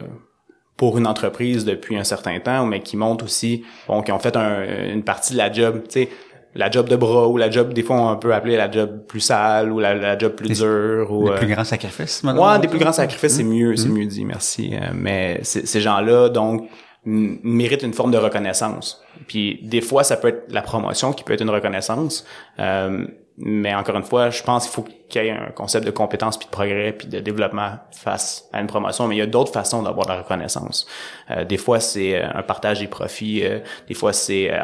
[0.76, 4.36] pour une entreprise depuis un certain temps, mais qui montent aussi, bon, qui ont fait
[4.36, 6.08] un- une partie de la job, tu sais,
[6.54, 9.20] la job de bras ou la job, des fois on peut appeler la job plus
[9.20, 12.52] sale ou la, la job plus dure ou Les euh, plus grands sacrifices, maintenant?
[12.52, 14.70] Ouais, des plus grands sacrifices, c'est mieux, c'est mieux dit, merci.
[14.74, 16.68] Euh, mais ces gens-là, donc,
[17.04, 19.00] méritent une forme de reconnaissance.
[19.28, 22.26] Puis des fois, ça peut être la promotion qui peut être une reconnaissance.
[22.58, 23.06] Euh,
[23.38, 26.38] mais encore une fois, je pense qu'il faut qu'il y ait un concept de compétence
[26.38, 29.06] puis de progrès puis de développement face à une promotion.
[29.08, 30.86] Mais il y a d'autres façons d'avoir de la reconnaissance.
[31.30, 33.44] Euh, des fois, c'est euh, un partage des profits.
[33.44, 34.58] euh, des fois, c'est euh,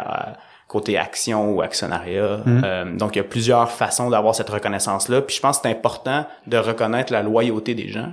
[0.68, 2.40] côté action ou actionnariat.
[2.46, 5.20] Euh, donc, il y a plusieurs façons d'avoir cette reconnaissance-là.
[5.20, 8.11] Puis je pense que c'est important de reconnaître la loyauté des gens.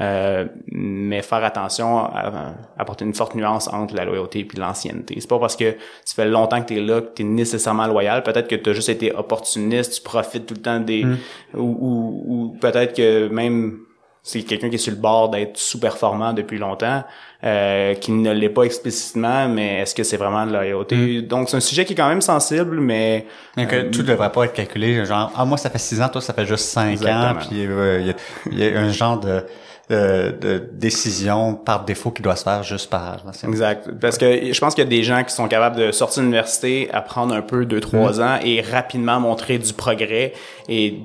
[0.00, 5.16] Euh, mais faire attention à, à apporter une forte nuance entre la loyauté et l'ancienneté.
[5.18, 7.88] C'est pas parce que tu fais longtemps que tu es là que tu es nécessairement
[7.88, 8.22] loyal.
[8.22, 11.04] Peut-être que tu as juste été opportuniste, tu profites tout le temps des...
[11.52, 13.78] Ou, ou, ou peut-être que même
[14.22, 17.02] c'est quelqu'un qui est sur le bord d'être sous-performant depuis longtemps,
[17.44, 21.22] euh, qui ne l'est pas explicitement, mais est-ce que c'est vraiment de la loyauté?
[21.22, 23.26] Donc c'est un sujet qui est quand même sensible, mais...
[23.56, 26.20] Que euh, tout devrait pas être calculé, genre, ah, moi, ça fait six ans, toi,
[26.20, 27.30] ça fait juste cinq Exactement.
[27.30, 28.12] ans, puis euh,
[28.50, 29.44] il y, a, y a un genre de,
[29.88, 33.22] de, de décision par défaut qui doit se faire juste par.
[33.44, 33.90] Exact.
[34.00, 36.26] Parce que je pense qu'il y a des gens qui sont capables de sortir de
[36.26, 40.32] l'université, apprendre un peu deux, trois ans et rapidement montrer du progrès
[40.68, 41.00] et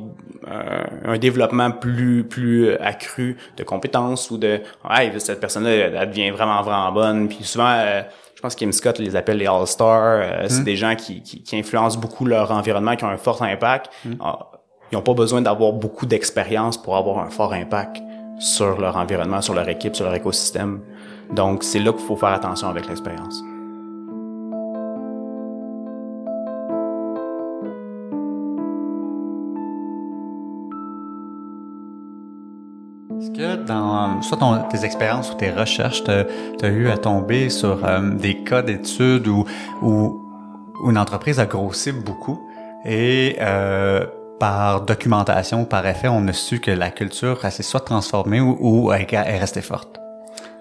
[0.49, 6.31] euh, un développement plus plus accru de compétences ou de hey, cette personne-là elle, devient
[6.31, 7.29] vraiment vraiment bonne.
[7.29, 8.01] Puis souvent euh,
[8.35, 10.21] je pense qu'Im Scott les appelle les All-Stars.
[10.21, 13.41] Euh, c'est des gens qui, qui, qui influencent beaucoup leur environnement qui ont un fort
[13.41, 13.89] impact.
[14.19, 14.51] Ah,
[14.91, 18.01] ils n'ont pas besoin d'avoir beaucoup d'expérience pour avoir un fort impact
[18.39, 20.79] sur leur environnement, sur leur équipe, sur leur écosystème.
[21.31, 23.41] Donc, c'est là qu'il faut faire attention avec l'expérience.
[33.19, 36.11] Est-ce que dans soit ton, tes expériences ou tes recherches, tu
[36.65, 39.45] as eu à tomber sur euh, des cas d'études où,
[39.81, 40.21] où,
[40.83, 42.39] où une entreprise a grossi beaucoup
[42.85, 44.05] et euh,
[44.43, 48.57] par documentation, par effet, on a su que la culture elle s'est soit transformée ou,
[48.59, 50.01] ou elle est restée forte?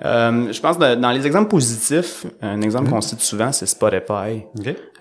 [0.05, 4.45] Euh, je pense que dans les exemples positifs, un exemple qu'on cite souvent, c'est Spotify,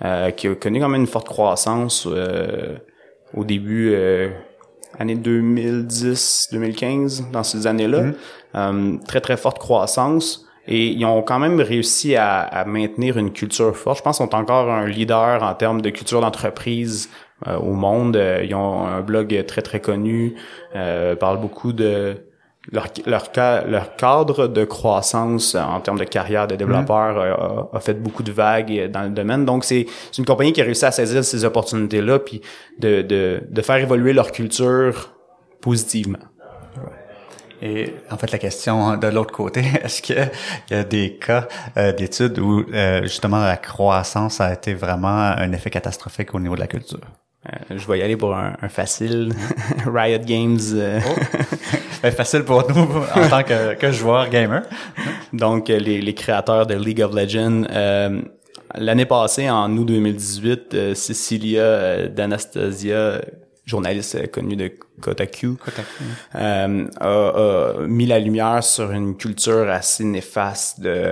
[0.04, 2.78] euh, qui a connu quand même une forte croissance euh,
[3.36, 3.96] au début,
[4.98, 8.14] année 2010-2015, dans ces années-là.
[8.56, 10.48] Euh, très, très forte croissance.
[10.68, 14.00] Et ils ont quand même réussi à, à maintenir une culture forte.
[14.00, 17.10] Je pense qu'ils sont encore un leader en termes de culture d'entreprise
[17.48, 18.16] au monde.
[18.16, 20.36] Euh, ils ont un blog très, très connu,
[20.76, 22.18] euh, parlent beaucoup de
[22.72, 23.24] leur, leur,
[23.68, 28.24] leur cadre de croissance en termes de carrière de développeur euh, a, a fait beaucoup
[28.24, 29.46] de vagues euh, dans le domaine.
[29.46, 32.42] Donc, c'est c'est une compagnie qui a réussi à saisir ces opportunités-là puis
[32.80, 35.14] de, de, de faire évoluer leur culture
[35.60, 36.20] positivement.
[37.64, 40.32] Et en fait, la question de l'autre côté, est-ce qu'il
[40.72, 45.52] y a des cas euh, d'études où euh, justement la croissance a été vraiment un
[45.52, 47.00] effet catastrophique au niveau de la culture?
[47.48, 49.34] Euh, je vais y aller pour un, un facile.
[49.86, 50.60] Riot Games.
[50.74, 51.00] euh,
[52.02, 52.84] C'est facile pour nous
[53.16, 54.62] en tant que, que joueur gamer.
[55.34, 57.64] Donc, euh, les, les créateurs de League of Legends.
[57.72, 58.22] euh,
[58.76, 63.22] L'année passée, en août 2018, euh, Cecilia d'Anastasia,
[63.66, 65.58] journaliste connue de Kotaku,
[66.36, 71.12] euh, a, a mis la lumière sur une culture assez néfaste de,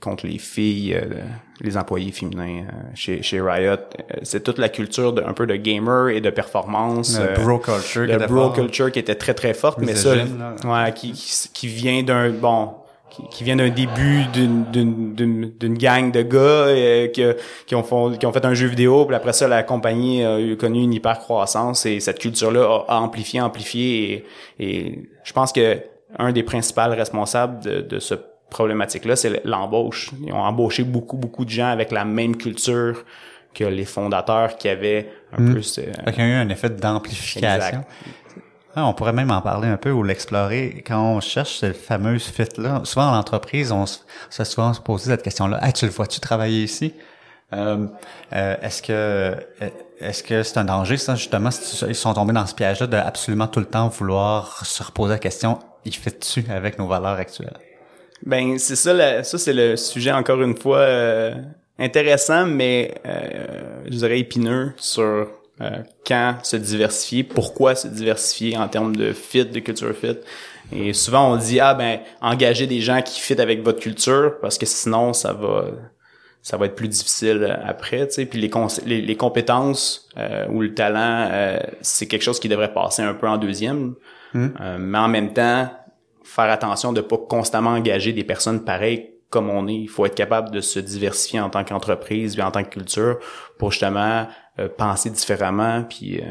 [0.00, 0.96] contre les filles,
[1.60, 3.72] les employés féminins euh, chez, chez Riot.
[3.72, 3.76] Euh,
[4.22, 7.18] C'est toute la culture de, un peu de gamer et de performance.
[7.18, 8.02] Le euh, bro culture.
[8.02, 8.52] le bro fort.
[8.52, 11.12] culture qui était très très forte mais ça ouais qui,
[11.52, 12.74] qui vient d'un bon
[13.30, 17.24] qui, vient d'un début d'une d'une d'une d'une gang de gars euh, qui
[17.66, 20.38] qui ont fait qui ont fait un jeu vidéo puis après ça la compagnie a
[20.38, 24.26] eu connu une hyper croissance et cette culture là a amplifié amplifié
[24.58, 25.78] et, et je pense que
[26.18, 28.14] un des principaux responsables de de ce
[28.50, 33.04] problématique là c'est l'embauche ils ont embauché beaucoup beaucoup de gens avec la même culture
[33.56, 36.68] que les fondateurs qui avaient un peu ce, Fait qu'il y a eu un effet
[36.68, 37.84] d'amplification.
[38.78, 40.84] Ah, on pourrait même en parler un peu ou l'explorer.
[40.86, 44.00] Quand on cherche ce fameux fit-là, souvent en entreprise, on se,
[44.44, 45.64] souvent se poser cette question-là.
[45.64, 46.92] Hey, tu le vois-tu travailler ici?
[47.54, 47.86] Euh,
[48.34, 49.34] euh, est-ce que
[49.98, 52.98] est-ce que c'est un danger, ça, justement, si ils sont tombés dans ce piège-là de
[52.98, 57.16] absolument tout le temps vouloir se reposer la question, il fait tu avec nos valeurs
[57.18, 57.56] actuelles?
[58.24, 61.34] Ben, c'est ça, ça c'est le sujet, encore une fois, euh,
[61.78, 65.28] intéressant, mais euh, je dirais épineux sur
[65.60, 65.70] euh,
[66.06, 70.18] quand se diversifier, pourquoi se diversifier en termes de fit, de culture fit.
[70.72, 74.58] Et souvent on dit ah ben engagez des gens qui fit avec votre culture parce
[74.58, 75.66] que sinon ça va
[76.42, 78.26] ça va être plus difficile après, tu sais.
[78.26, 78.50] Puis les,
[78.84, 83.14] les, les compétences euh, ou le talent, euh, c'est quelque chose qui devrait passer un
[83.14, 83.94] peu en deuxième.
[84.34, 84.48] Hmm.
[84.78, 85.70] mais en même temps,
[86.26, 89.74] faire attention de pas constamment engager des personnes pareilles comme on est.
[89.74, 93.18] Il faut être capable de se diversifier en tant qu'entreprise, et en tant que culture,
[93.58, 94.26] pour justement
[94.58, 95.82] euh, penser différemment.
[95.84, 96.24] Puis euh,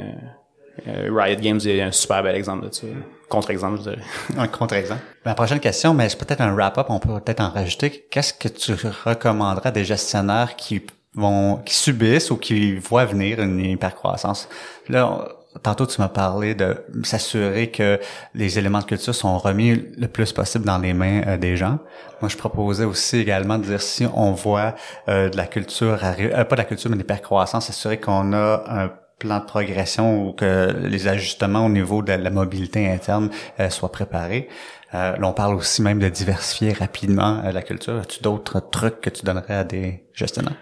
[0.88, 2.88] euh, Riot Games est un super bel exemple de ça.
[3.30, 4.02] Contre-exemple, je dirais.
[4.38, 5.02] un contre-exemple.
[5.26, 8.06] Ma prochaine question, mais c'est peut-être un wrap-up, on peut peut-être en rajouter.
[8.12, 8.74] Qu'est-ce que tu
[9.06, 10.84] recommanderais à des gestionnaires qui
[11.16, 14.48] vont qui subissent ou qui voient venir une hypercroissance?
[14.90, 15.28] Là,
[15.64, 18.00] Tantôt, tu m'as parlé de s'assurer que
[18.34, 21.80] les éléments de culture sont remis le plus possible dans les mains euh, des gens.
[22.22, 24.76] Moi, je proposais aussi également de dire si on voit
[25.08, 28.64] euh, de la culture, euh, pas de la culture, mais des percroissances, s'assurer qu'on a
[28.68, 33.30] un plan de progression ou que les ajustements au niveau de la mobilité interne
[33.70, 34.50] soient préparés.
[34.92, 37.96] là, on parle aussi même de diversifier rapidement la culture.
[37.96, 40.58] As-tu d'autres trucs que tu donnerais à des gestionnaires?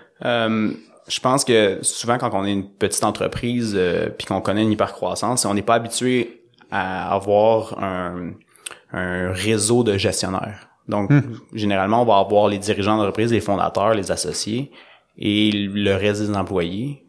[1.07, 4.71] Je pense que souvent quand on est une petite entreprise euh, puis qu'on connaît une
[4.71, 8.31] hypercroissance, on n'est pas habitué à avoir un,
[8.91, 10.69] un réseau de gestionnaires.
[10.87, 11.21] Donc, hmm.
[11.53, 14.71] généralement, on va avoir les dirigeants d'entreprise, les fondateurs, les associés
[15.17, 17.05] et le reste des employés.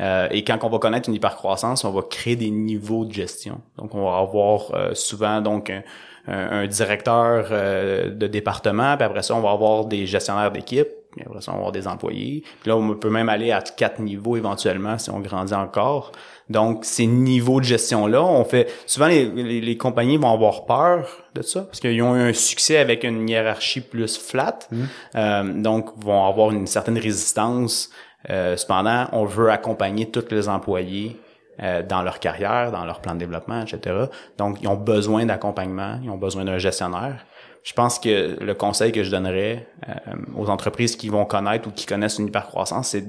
[0.00, 3.60] Euh, et quand on va connaître une hypercroissance, on va créer des niveaux de gestion.
[3.76, 5.82] Donc, on va avoir euh, souvent donc un,
[6.26, 10.88] un directeur de département, puis après ça, on va avoir des gestionnaires d'équipe,
[11.24, 12.42] après ça, on va avoir des employés.
[12.60, 16.12] Puis là, on peut même aller à quatre niveaux éventuellement si on grandit encore.
[16.48, 18.68] Donc, ces niveaux de gestion-là, on fait...
[18.86, 22.78] Souvent, les, les, compagnies vont avoir peur de ça parce qu'ils ont eu un succès
[22.78, 24.58] avec une hiérarchie plus flat.
[24.70, 24.82] Mmh.
[25.14, 27.90] Euh, donc, vont avoir une certaine résistance.
[28.30, 31.16] Euh, cependant, on veut accompagner tous les employés
[31.62, 34.06] euh, dans leur carrière, dans leur plan de développement, etc.
[34.36, 37.24] Donc, ils ont besoin d'accompagnement, ils ont besoin d'un gestionnaire
[37.62, 39.92] je pense que le conseil que je donnerais euh,
[40.36, 43.04] aux entreprises qui vont connaître ou qui connaissent une hypercroissance, c'est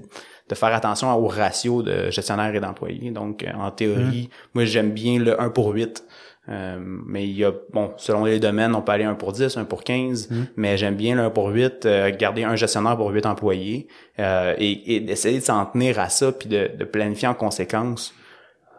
[0.50, 3.12] de faire attention au ratio de gestionnaires et d'employés.
[3.12, 4.48] Donc, euh, en théorie, mmh.
[4.54, 6.04] moi, j'aime bien le 1 pour 8.
[6.50, 9.56] Euh, mais il y a, bon, selon les domaines, on peut aller 1 pour 10,
[9.56, 10.36] 1 pour 15, mmh.
[10.58, 11.88] mais j'aime bien le 1 pour 8,
[12.18, 13.88] garder un gestionnaire pour 8 employés
[14.18, 18.14] et, et d'essayer de s'en tenir à ça, puis de, de planifier en conséquence.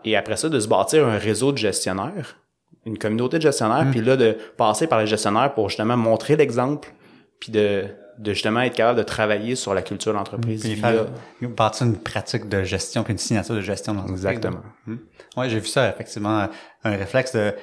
[0.05, 2.42] Et après ça, de se bâtir un réseau de gestionnaires
[2.87, 3.91] une communauté de gestionnaires, mm.
[3.91, 6.93] puis là, de passer par les gestionnaires pour justement montrer l'exemple,
[7.39, 7.85] puis de,
[8.19, 10.63] de justement être capable de travailler sur la culture de l'entreprise.
[10.63, 11.07] Puis faire
[11.43, 14.63] bâtir une pratique de gestion, puis une signature de gestion dans Exactement.
[14.87, 14.97] Mm.
[15.37, 16.49] Oui, j'ai vu ça, effectivement,
[16.85, 17.55] un réflexe de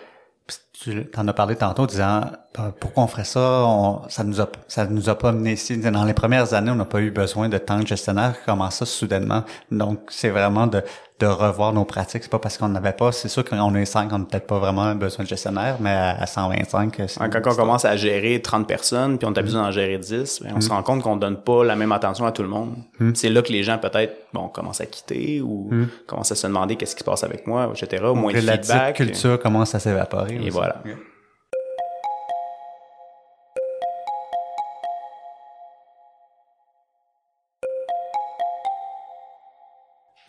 [0.82, 2.22] tu en as parlé tantôt disant
[2.56, 3.64] ben, pourquoi on ferait ça?
[3.66, 6.76] On, ça nous a ça nous a pas mené ici dans les premières années on
[6.76, 10.82] n'a pas eu besoin de tant de gestionnaires comment ça soudainement donc c'est vraiment de
[11.20, 12.24] de revoir nos pratiques.
[12.24, 13.12] C'est pas parce qu'on n'avait pas.
[13.12, 16.26] C'est sûr qu'on est 5 on n'a peut-être pas vraiment besoin de gestionnaire mais à,
[16.26, 20.42] 125 quand on commence à gérer 30 personnes puis on a besoin d'en gérer 10
[20.44, 20.72] ben, on se mm.
[20.72, 22.76] rend compte qu'on donne pas la même attention à tout le monde.
[23.00, 23.12] Mm.
[23.16, 25.88] c'est là que les gens peut-être bon commencent à quitter ou mm.
[26.08, 28.70] commencent à se demander qu'est-ce qui se passe avec moi etc au moins de feedback
[28.70, 30.82] la culture commence à s'évaporer et voilà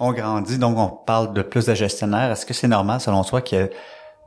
[0.01, 2.33] on grandit, donc on parle de plus de gestionnaires.
[2.33, 3.69] Est-ce que c'est normal, selon toi, qu'il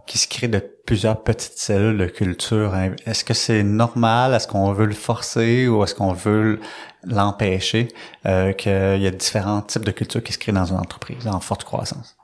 [0.08, 2.74] se crée de plusieurs petites cellules de culture?
[3.06, 4.36] Est-ce que c'est normal?
[4.36, 6.60] Est-ce qu'on veut le forcer ou est-ce qu'on veut
[7.04, 7.88] l'empêcher
[8.28, 11.40] euh, qu'il y a différents types de cultures qui se créent dans une entreprise en
[11.40, 12.16] forte croissance?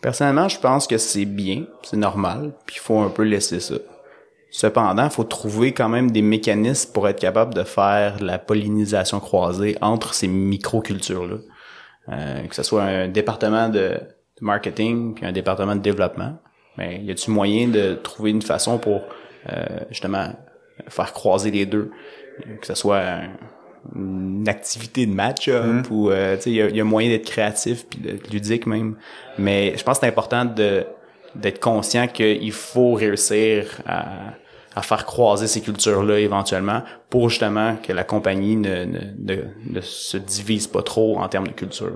[0.00, 3.74] Personnellement, je pense que c'est bien, c'est normal, puis il faut un peu laisser ça.
[4.50, 9.20] Cependant, il faut trouver quand même des mécanismes pour être capable de faire la pollinisation
[9.20, 11.36] croisée entre ces micro-cultures-là.
[12.10, 13.98] Euh, que ce soit un département de,
[14.40, 16.38] marketing puis un département de développement.
[16.76, 19.02] Mais y a-t-il moyen de trouver une façon pour
[19.52, 20.32] euh, justement
[20.88, 21.90] faire croiser les deux,
[22.60, 23.22] que ce soit
[23.96, 25.90] une activité de match mm-hmm.
[25.90, 28.96] ou euh, il y a, y a, moyen d'être créatif puis d'être ludique même.
[29.38, 30.86] Mais je pense que c'est important de
[31.34, 34.34] d'être conscient qu'il faut réussir à,
[34.78, 39.36] à faire croiser ces cultures-là éventuellement pour justement que la compagnie ne, ne,
[39.70, 41.92] ne, se divise pas trop en termes de culture.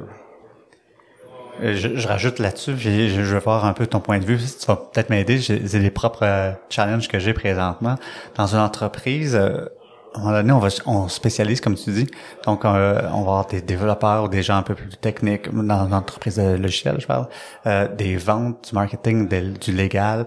[1.62, 4.38] Euh, je, je rajoute là-dessus, je, je veux voir un peu ton point de vue.
[4.38, 5.40] Tu vas peut-être m'aider.
[5.40, 7.96] C'est les propres euh, challenges que j'ai présentement.
[8.36, 9.66] Dans une entreprise, euh,
[10.14, 12.06] à un moment donné, on va on spécialise, comme tu dis.
[12.44, 15.88] Donc, euh, on va avoir des développeurs ou des gens un peu plus techniques dans
[15.88, 17.28] l'entreprise de logiciels, je parle,
[17.66, 19.28] euh, des ventes, du marketing,
[19.58, 20.26] du légal.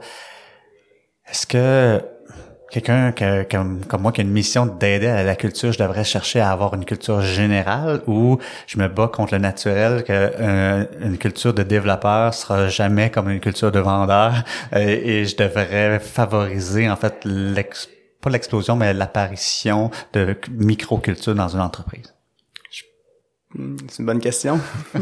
[1.27, 2.01] Est-ce que
[2.71, 6.03] quelqu'un que- comme, comme moi qui a une mission d'aider à la culture, je devrais
[6.03, 10.85] chercher à avoir une culture générale ou je me bats contre le naturel que euh,
[11.01, 14.33] une culture de développeur sera jamais comme une culture de vendeur
[14.73, 17.89] euh, et je devrais favoriser en fait l'ex
[18.21, 22.13] pas l'explosion mais l'apparition de microculture dans une entreprise.
[23.57, 24.59] Hmm, C'est une bonne question.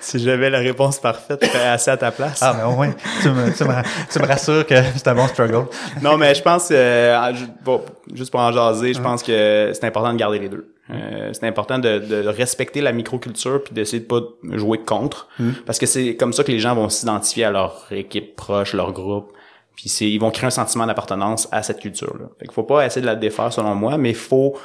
[0.00, 2.40] si j'avais la réponse parfaite, je serais assez à ta place.
[2.42, 2.90] Ah mais au moins
[3.22, 3.72] tu me, tu me,
[4.12, 5.66] tu me rassures que c'est un bon struggle.
[6.02, 7.32] non, mais je pense, euh,
[7.64, 7.82] bon,
[8.14, 10.72] juste pour en jaser, je pense que c'est important de garder les deux.
[10.90, 14.20] Euh, c'est important de, de respecter la microculture puis d'essayer de pas
[14.56, 15.28] jouer contre
[15.66, 18.92] parce que c'est comme ça que les gens vont s'identifier à leur équipe proche, leur
[18.92, 19.32] groupe.
[19.76, 22.24] Puis c'est ils vont créer un sentiment d'appartenance à cette culture là.
[22.40, 24.56] Fait qu'il faut pas essayer de la défaire selon moi, mais faut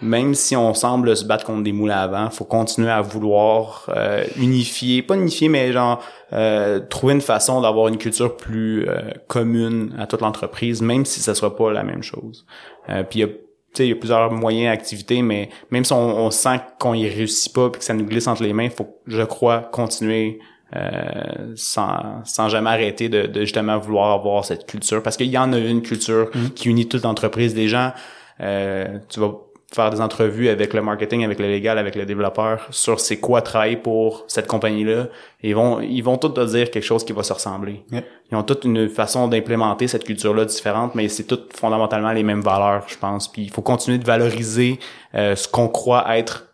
[0.00, 3.90] même si on semble se battre contre des moules à avant, faut continuer à vouloir
[3.94, 9.10] euh, unifier, pas unifier, mais genre euh, trouver une façon d'avoir une culture plus euh,
[9.26, 12.46] commune à toute l'entreprise, même si ça sera pas la même chose.
[12.88, 15.84] Euh, puis il y a tu sais, il y a plusieurs moyens d'activité, mais même
[15.84, 18.54] si on, on sent qu'on y réussit pas puis que ça nous glisse entre les
[18.54, 20.38] mains, faut, je crois, continuer
[20.76, 25.02] euh, sans, sans jamais arrêter de, de justement vouloir avoir cette culture.
[25.02, 27.54] Parce qu'il y en a une culture qui unit toute l'entreprise.
[27.54, 27.92] Des gens,
[28.40, 29.32] euh, tu vas
[29.72, 33.42] faire des entrevues avec le marketing, avec le légal, avec le développeur sur c'est quoi
[33.42, 35.08] travailler pour cette compagnie-là.
[35.42, 37.84] Ils vont, ils vont tous te dire quelque chose qui va se ressembler.
[37.92, 38.06] Yep.
[38.30, 42.40] Ils ont toute une façon d'implémenter cette culture-là différente, mais c'est toutes fondamentalement les mêmes
[42.40, 43.30] valeurs, je pense.
[43.30, 44.78] Puis il faut continuer de valoriser
[45.14, 46.46] euh, ce qu'on croit être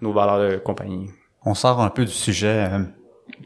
[0.00, 1.10] nos valeurs de compagnie.
[1.44, 2.78] On sort un peu du sujet euh,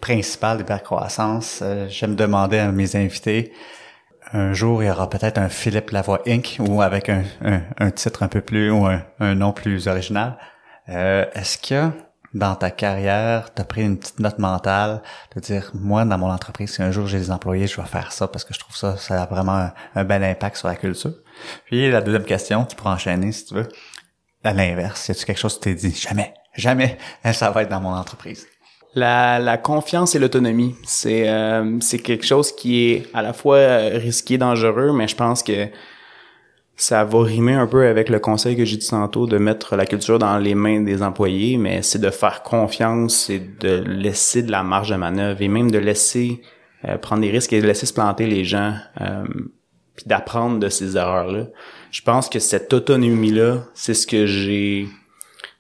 [0.01, 1.61] principal de la croissance.
[1.63, 3.53] Euh, je me demandais à mes invités,
[4.33, 6.57] un jour, il y aura peut-être un Philippe Lavoie Inc.
[6.61, 10.37] ou avec un, un, un titre un peu plus ou un, un nom plus original.
[10.89, 11.91] Euh, Est-ce que
[12.35, 15.01] dans ta carrière, tu as pris une petite note mentale
[15.35, 18.13] de dire, moi, dans mon entreprise, si un jour j'ai des employés, je vais faire
[18.13, 21.15] ça parce que je trouve ça, ça a vraiment un, bel impact sur la culture?
[21.65, 23.69] Puis la deuxième question, tu pourras enchaîner si tu veux.
[24.45, 26.99] À l'inverse, y a-tu quelque chose que tu t'es dit, jamais, jamais,
[27.33, 28.47] ça va être dans mon entreprise?
[28.97, 33.59] La, la confiance et l'autonomie, c'est euh, quelque chose qui est à la fois
[33.93, 35.69] risqué, dangereux, mais je pense que
[36.77, 39.87] ça va rimer un peu avec le conseil que j'ai dit tantôt de mettre la
[39.87, 44.51] culture dans les mains des employés, mais c'est de faire confiance et de laisser de
[44.51, 46.43] la marge de manœuvre et même de laisser
[46.87, 49.25] euh, prendre des risques et de laisser se planter les gens, euh,
[49.95, 51.47] puis d'apprendre de ces erreurs-là.
[51.91, 54.87] Je pense que cette autonomie-là, c'est ce que j'ai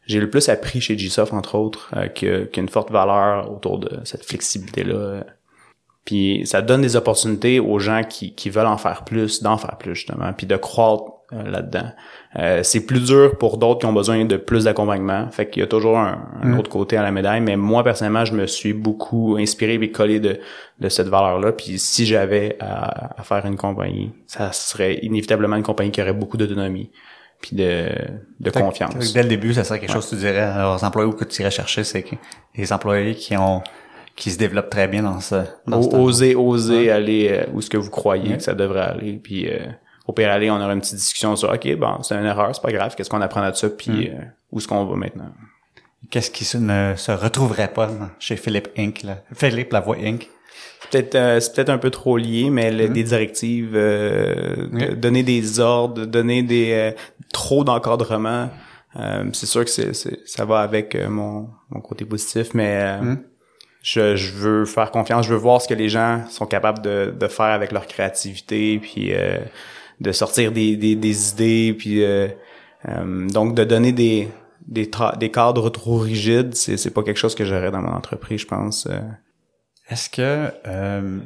[0.06, 4.00] j'ai le plus appris chez GSoft, entre autres, euh, que- qu'une forte valeur autour de
[4.04, 5.24] cette flexibilité-là.
[6.04, 9.76] Puis ça donne des opportunités aux gens qui, qui veulent en faire plus, d'en faire
[9.76, 11.90] plus, justement, puis de croître euh, là-dedans.
[12.38, 15.28] Euh, c'est plus dur pour d'autres qui ont besoin de plus d'accompagnement.
[15.32, 17.40] Fait qu'il y a toujours un, un autre côté à la médaille.
[17.40, 20.38] Mais moi, personnellement, je me suis beaucoup inspiré et collé de,
[20.78, 21.50] de cette valeur-là.
[21.50, 26.12] Puis si j'avais à, à faire une compagnie, ça serait inévitablement une compagnie qui aurait
[26.12, 26.92] beaucoup d'autonomie
[27.40, 27.88] puis de,
[28.40, 29.12] de confiance.
[29.12, 31.24] Dès le début, ça serait quelque chose que tu dirais à leurs employés ou que
[31.24, 32.16] tu irais chercher, c'est que
[32.56, 33.62] les employés qui ont
[34.14, 37.60] qui se développent très bien dans ce dans ce O- oser, oser aller euh, où
[37.60, 39.20] ce que vous croyez que ça devrait aller.
[39.22, 39.58] Puis euh,
[40.06, 42.62] au pire aller, on aura une petite discussion sur OK, bon, c'est une erreur, c'est
[42.62, 45.30] pas grave, qu'est-ce qu'on apprend de ça, puis euh, où est-ce qu'on va maintenant?
[46.10, 49.02] Qu'est-ce qui se, ne se retrouverait pas chez Philippe Inc.
[49.02, 49.18] Là?
[49.34, 50.28] Philippe Lavoie Inc?
[50.90, 54.94] C'est peut-être euh, c'est peut-être un peu trop lié, mais le- des directives, euh, de-
[54.94, 56.90] donner des ordres, donner des euh,
[57.32, 58.50] trop d'encadrement.
[58.98, 59.92] euh, c'est sûr que c'est,
[60.26, 63.14] ça va avec euh, mon, mon côté positif, mais euh,
[63.82, 67.14] je, je veux faire confiance, je veux voir ce que les gens sont capables de,
[67.18, 69.38] de faire avec leur créativité, puis euh,
[70.00, 72.28] de sortir des, des, des idées, puis euh,
[72.88, 74.28] euh, donc de donner des
[74.66, 78.40] des, des cadres trop rigides, c'est, c'est pas quelque chose que j'aurais dans mon entreprise,
[78.40, 78.88] je pense.
[79.88, 81.18] Est-ce que euh,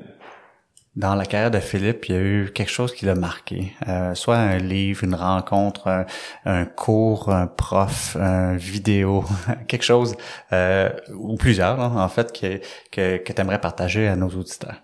[0.96, 4.14] dans la carrière de Philippe, il y a eu quelque chose qui l'a marqué, Euh,
[4.14, 6.04] soit un livre, une rencontre, un,
[6.44, 9.24] un cours, un prof, une vidéo,
[9.68, 10.16] quelque chose
[10.52, 14.82] euh, ou plusieurs en fait que que, que tu aimerais partager à nos auditeurs?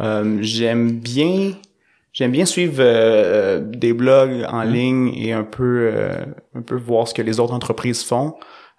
[0.00, 1.52] Euh, j'aime bien
[2.12, 6.24] j'aime bien suivre euh, euh, des blogs en ligne et un peu euh,
[6.54, 8.34] un peu voir ce que les autres entreprises font.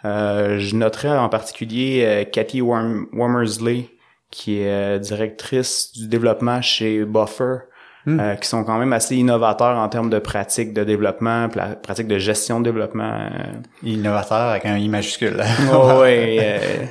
[0.05, 3.89] Euh, je noterais en particulier euh, Cathy Worm- Wormersley
[4.31, 7.57] qui est euh, directrice du développement chez Buffer.
[8.07, 11.49] euh, qui sont quand même assez innovateurs en termes de pratiques de développement,
[11.83, 13.03] pratiques de gestion de développement.
[13.11, 13.53] euh,
[13.83, 15.43] Innovateur avec un I majuscule.
[15.73, 16.85] Oh, ouais, euh,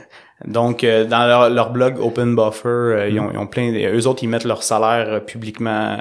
[0.44, 3.72] Donc, euh, dans leur, leur, blog Open Buffer, euh, ils, ont, ils, ont, plein.
[3.72, 5.96] Eux autres, ils mettent leur salaire euh, publiquement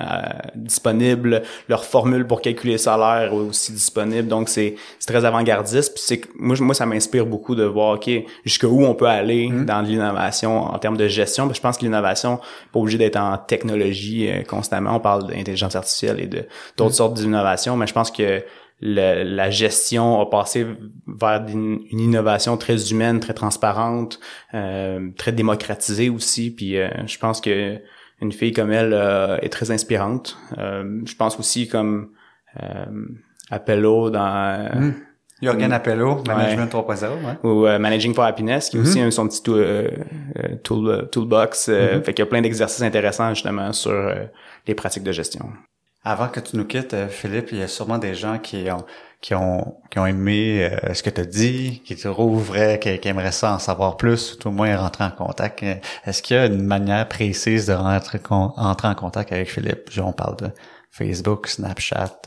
[0.55, 4.27] disponible, leur formule pour calculer le salaire aussi disponible.
[4.27, 4.75] Donc, c'est
[5.07, 5.93] très avant-gardiste.
[5.93, 8.09] Puis c'est moi, moi, ça m'inspire beaucoup de voir ok
[8.43, 9.65] jusqu'où on peut aller mm-hmm.
[9.65, 11.49] dans l'innovation en termes de gestion.
[11.53, 12.39] je pense que l'innovation
[12.73, 14.97] pas obligé d'être en technologie constamment.
[14.97, 16.43] On parle d'intelligence artificielle et de
[16.75, 16.93] d'autres mm-hmm.
[16.93, 18.43] sortes d'innovations, mais je pense que
[18.81, 20.65] la gestion a passé
[21.07, 24.19] vers une, innovation très humaine, très transparente,
[24.53, 26.51] euh, très démocratisée aussi.
[26.51, 27.79] Puis euh, je pense que
[28.21, 30.37] une fille comme elle euh, est très inspirante.
[30.57, 32.11] je pense aussi comme
[33.49, 34.93] Appello dans mmh.
[35.41, 37.49] Jorgen Appello, Management 3.0, ouais.
[37.49, 39.11] Ou Managing for Happiness, qui est aussi mm-hmm.
[39.11, 39.43] son petit
[40.63, 41.67] tool, toolbox.
[41.67, 42.03] Mm-hmm.
[42.03, 44.13] Fait qu'il y a plein d'exercices intéressants justement sur
[44.65, 45.49] les pratiques de gestion.
[46.07, 48.85] Avant que tu nous quittes, euh, Philippe, il y a sûrement des gens qui ont
[49.21, 52.99] qui ont qui ont aimé euh, ce que tu as dit, qui te rouvraient, qui,
[52.99, 55.63] qui, aimeraient ça en savoir plus, tout au moins rentrer en contact.
[55.63, 55.73] Euh,
[56.05, 59.89] est-ce qu'il y a une manière précise de rentrer, entrer en contact avec Philippe?
[59.97, 60.51] on parle de
[60.91, 62.21] Facebook, Snapchat.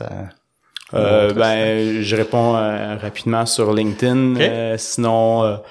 [0.93, 2.53] Euh, ben, je réponds
[3.01, 4.75] rapidement sur LinkedIn.
[4.77, 5.61] sinon,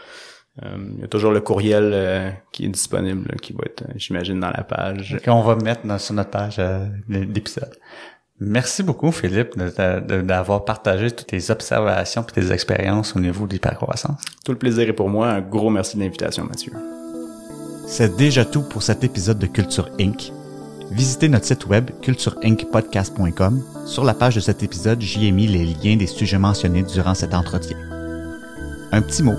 [0.63, 4.51] il y a toujours le courriel euh, qui est disponible, qui va être, j'imagine, dans
[4.51, 5.19] la page.
[5.25, 7.77] Qu'on va mettre sur notre page euh, d'épisode.
[8.41, 14.21] Merci beaucoup, Philippe, d'avoir partagé toutes tes observations et tes expériences au niveau de l'hypercroissance.
[14.45, 15.29] Tout le plaisir est pour moi.
[15.29, 16.73] Un gros merci de l'invitation, Mathieu.
[17.87, 20.33] C'est déjà tout pour cet épisode de Culture Inc.
[20.93, 23.63] Visitez notre site web cultureincpodcast.com.
[23.87, 27.15] Sur la page de cet épisode, j'y ai mis les liens des sujets mentionnés durant
[27.15, 27.77] cet entretien.
[28.93, 29.37] Un petit mot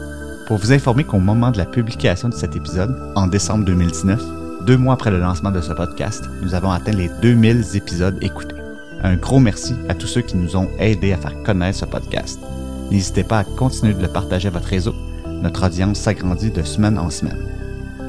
[0.50, 4.20] pour vous informer qu'au moment de la publication de cet épisode, en décembre 2019,
[4.66, 8.56] deux mois après le lancement de ce podcast, nous avons atteint les 2000 épisodes écoutés.
[9.04, 12.40] Un gros merci à tous ceux qui nous ont aidés à faire connaître ce podcast.
[12.90, 14.96] N'hésitez pas à continuer de le partager à votre réseau.
[15.44, 17.46] Notre audience s'agrandit de semaine en semaine.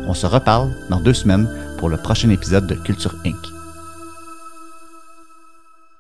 [0.07, 3.60] On se reparle dans deux semaines pour le prochain épisode de Culture Inc.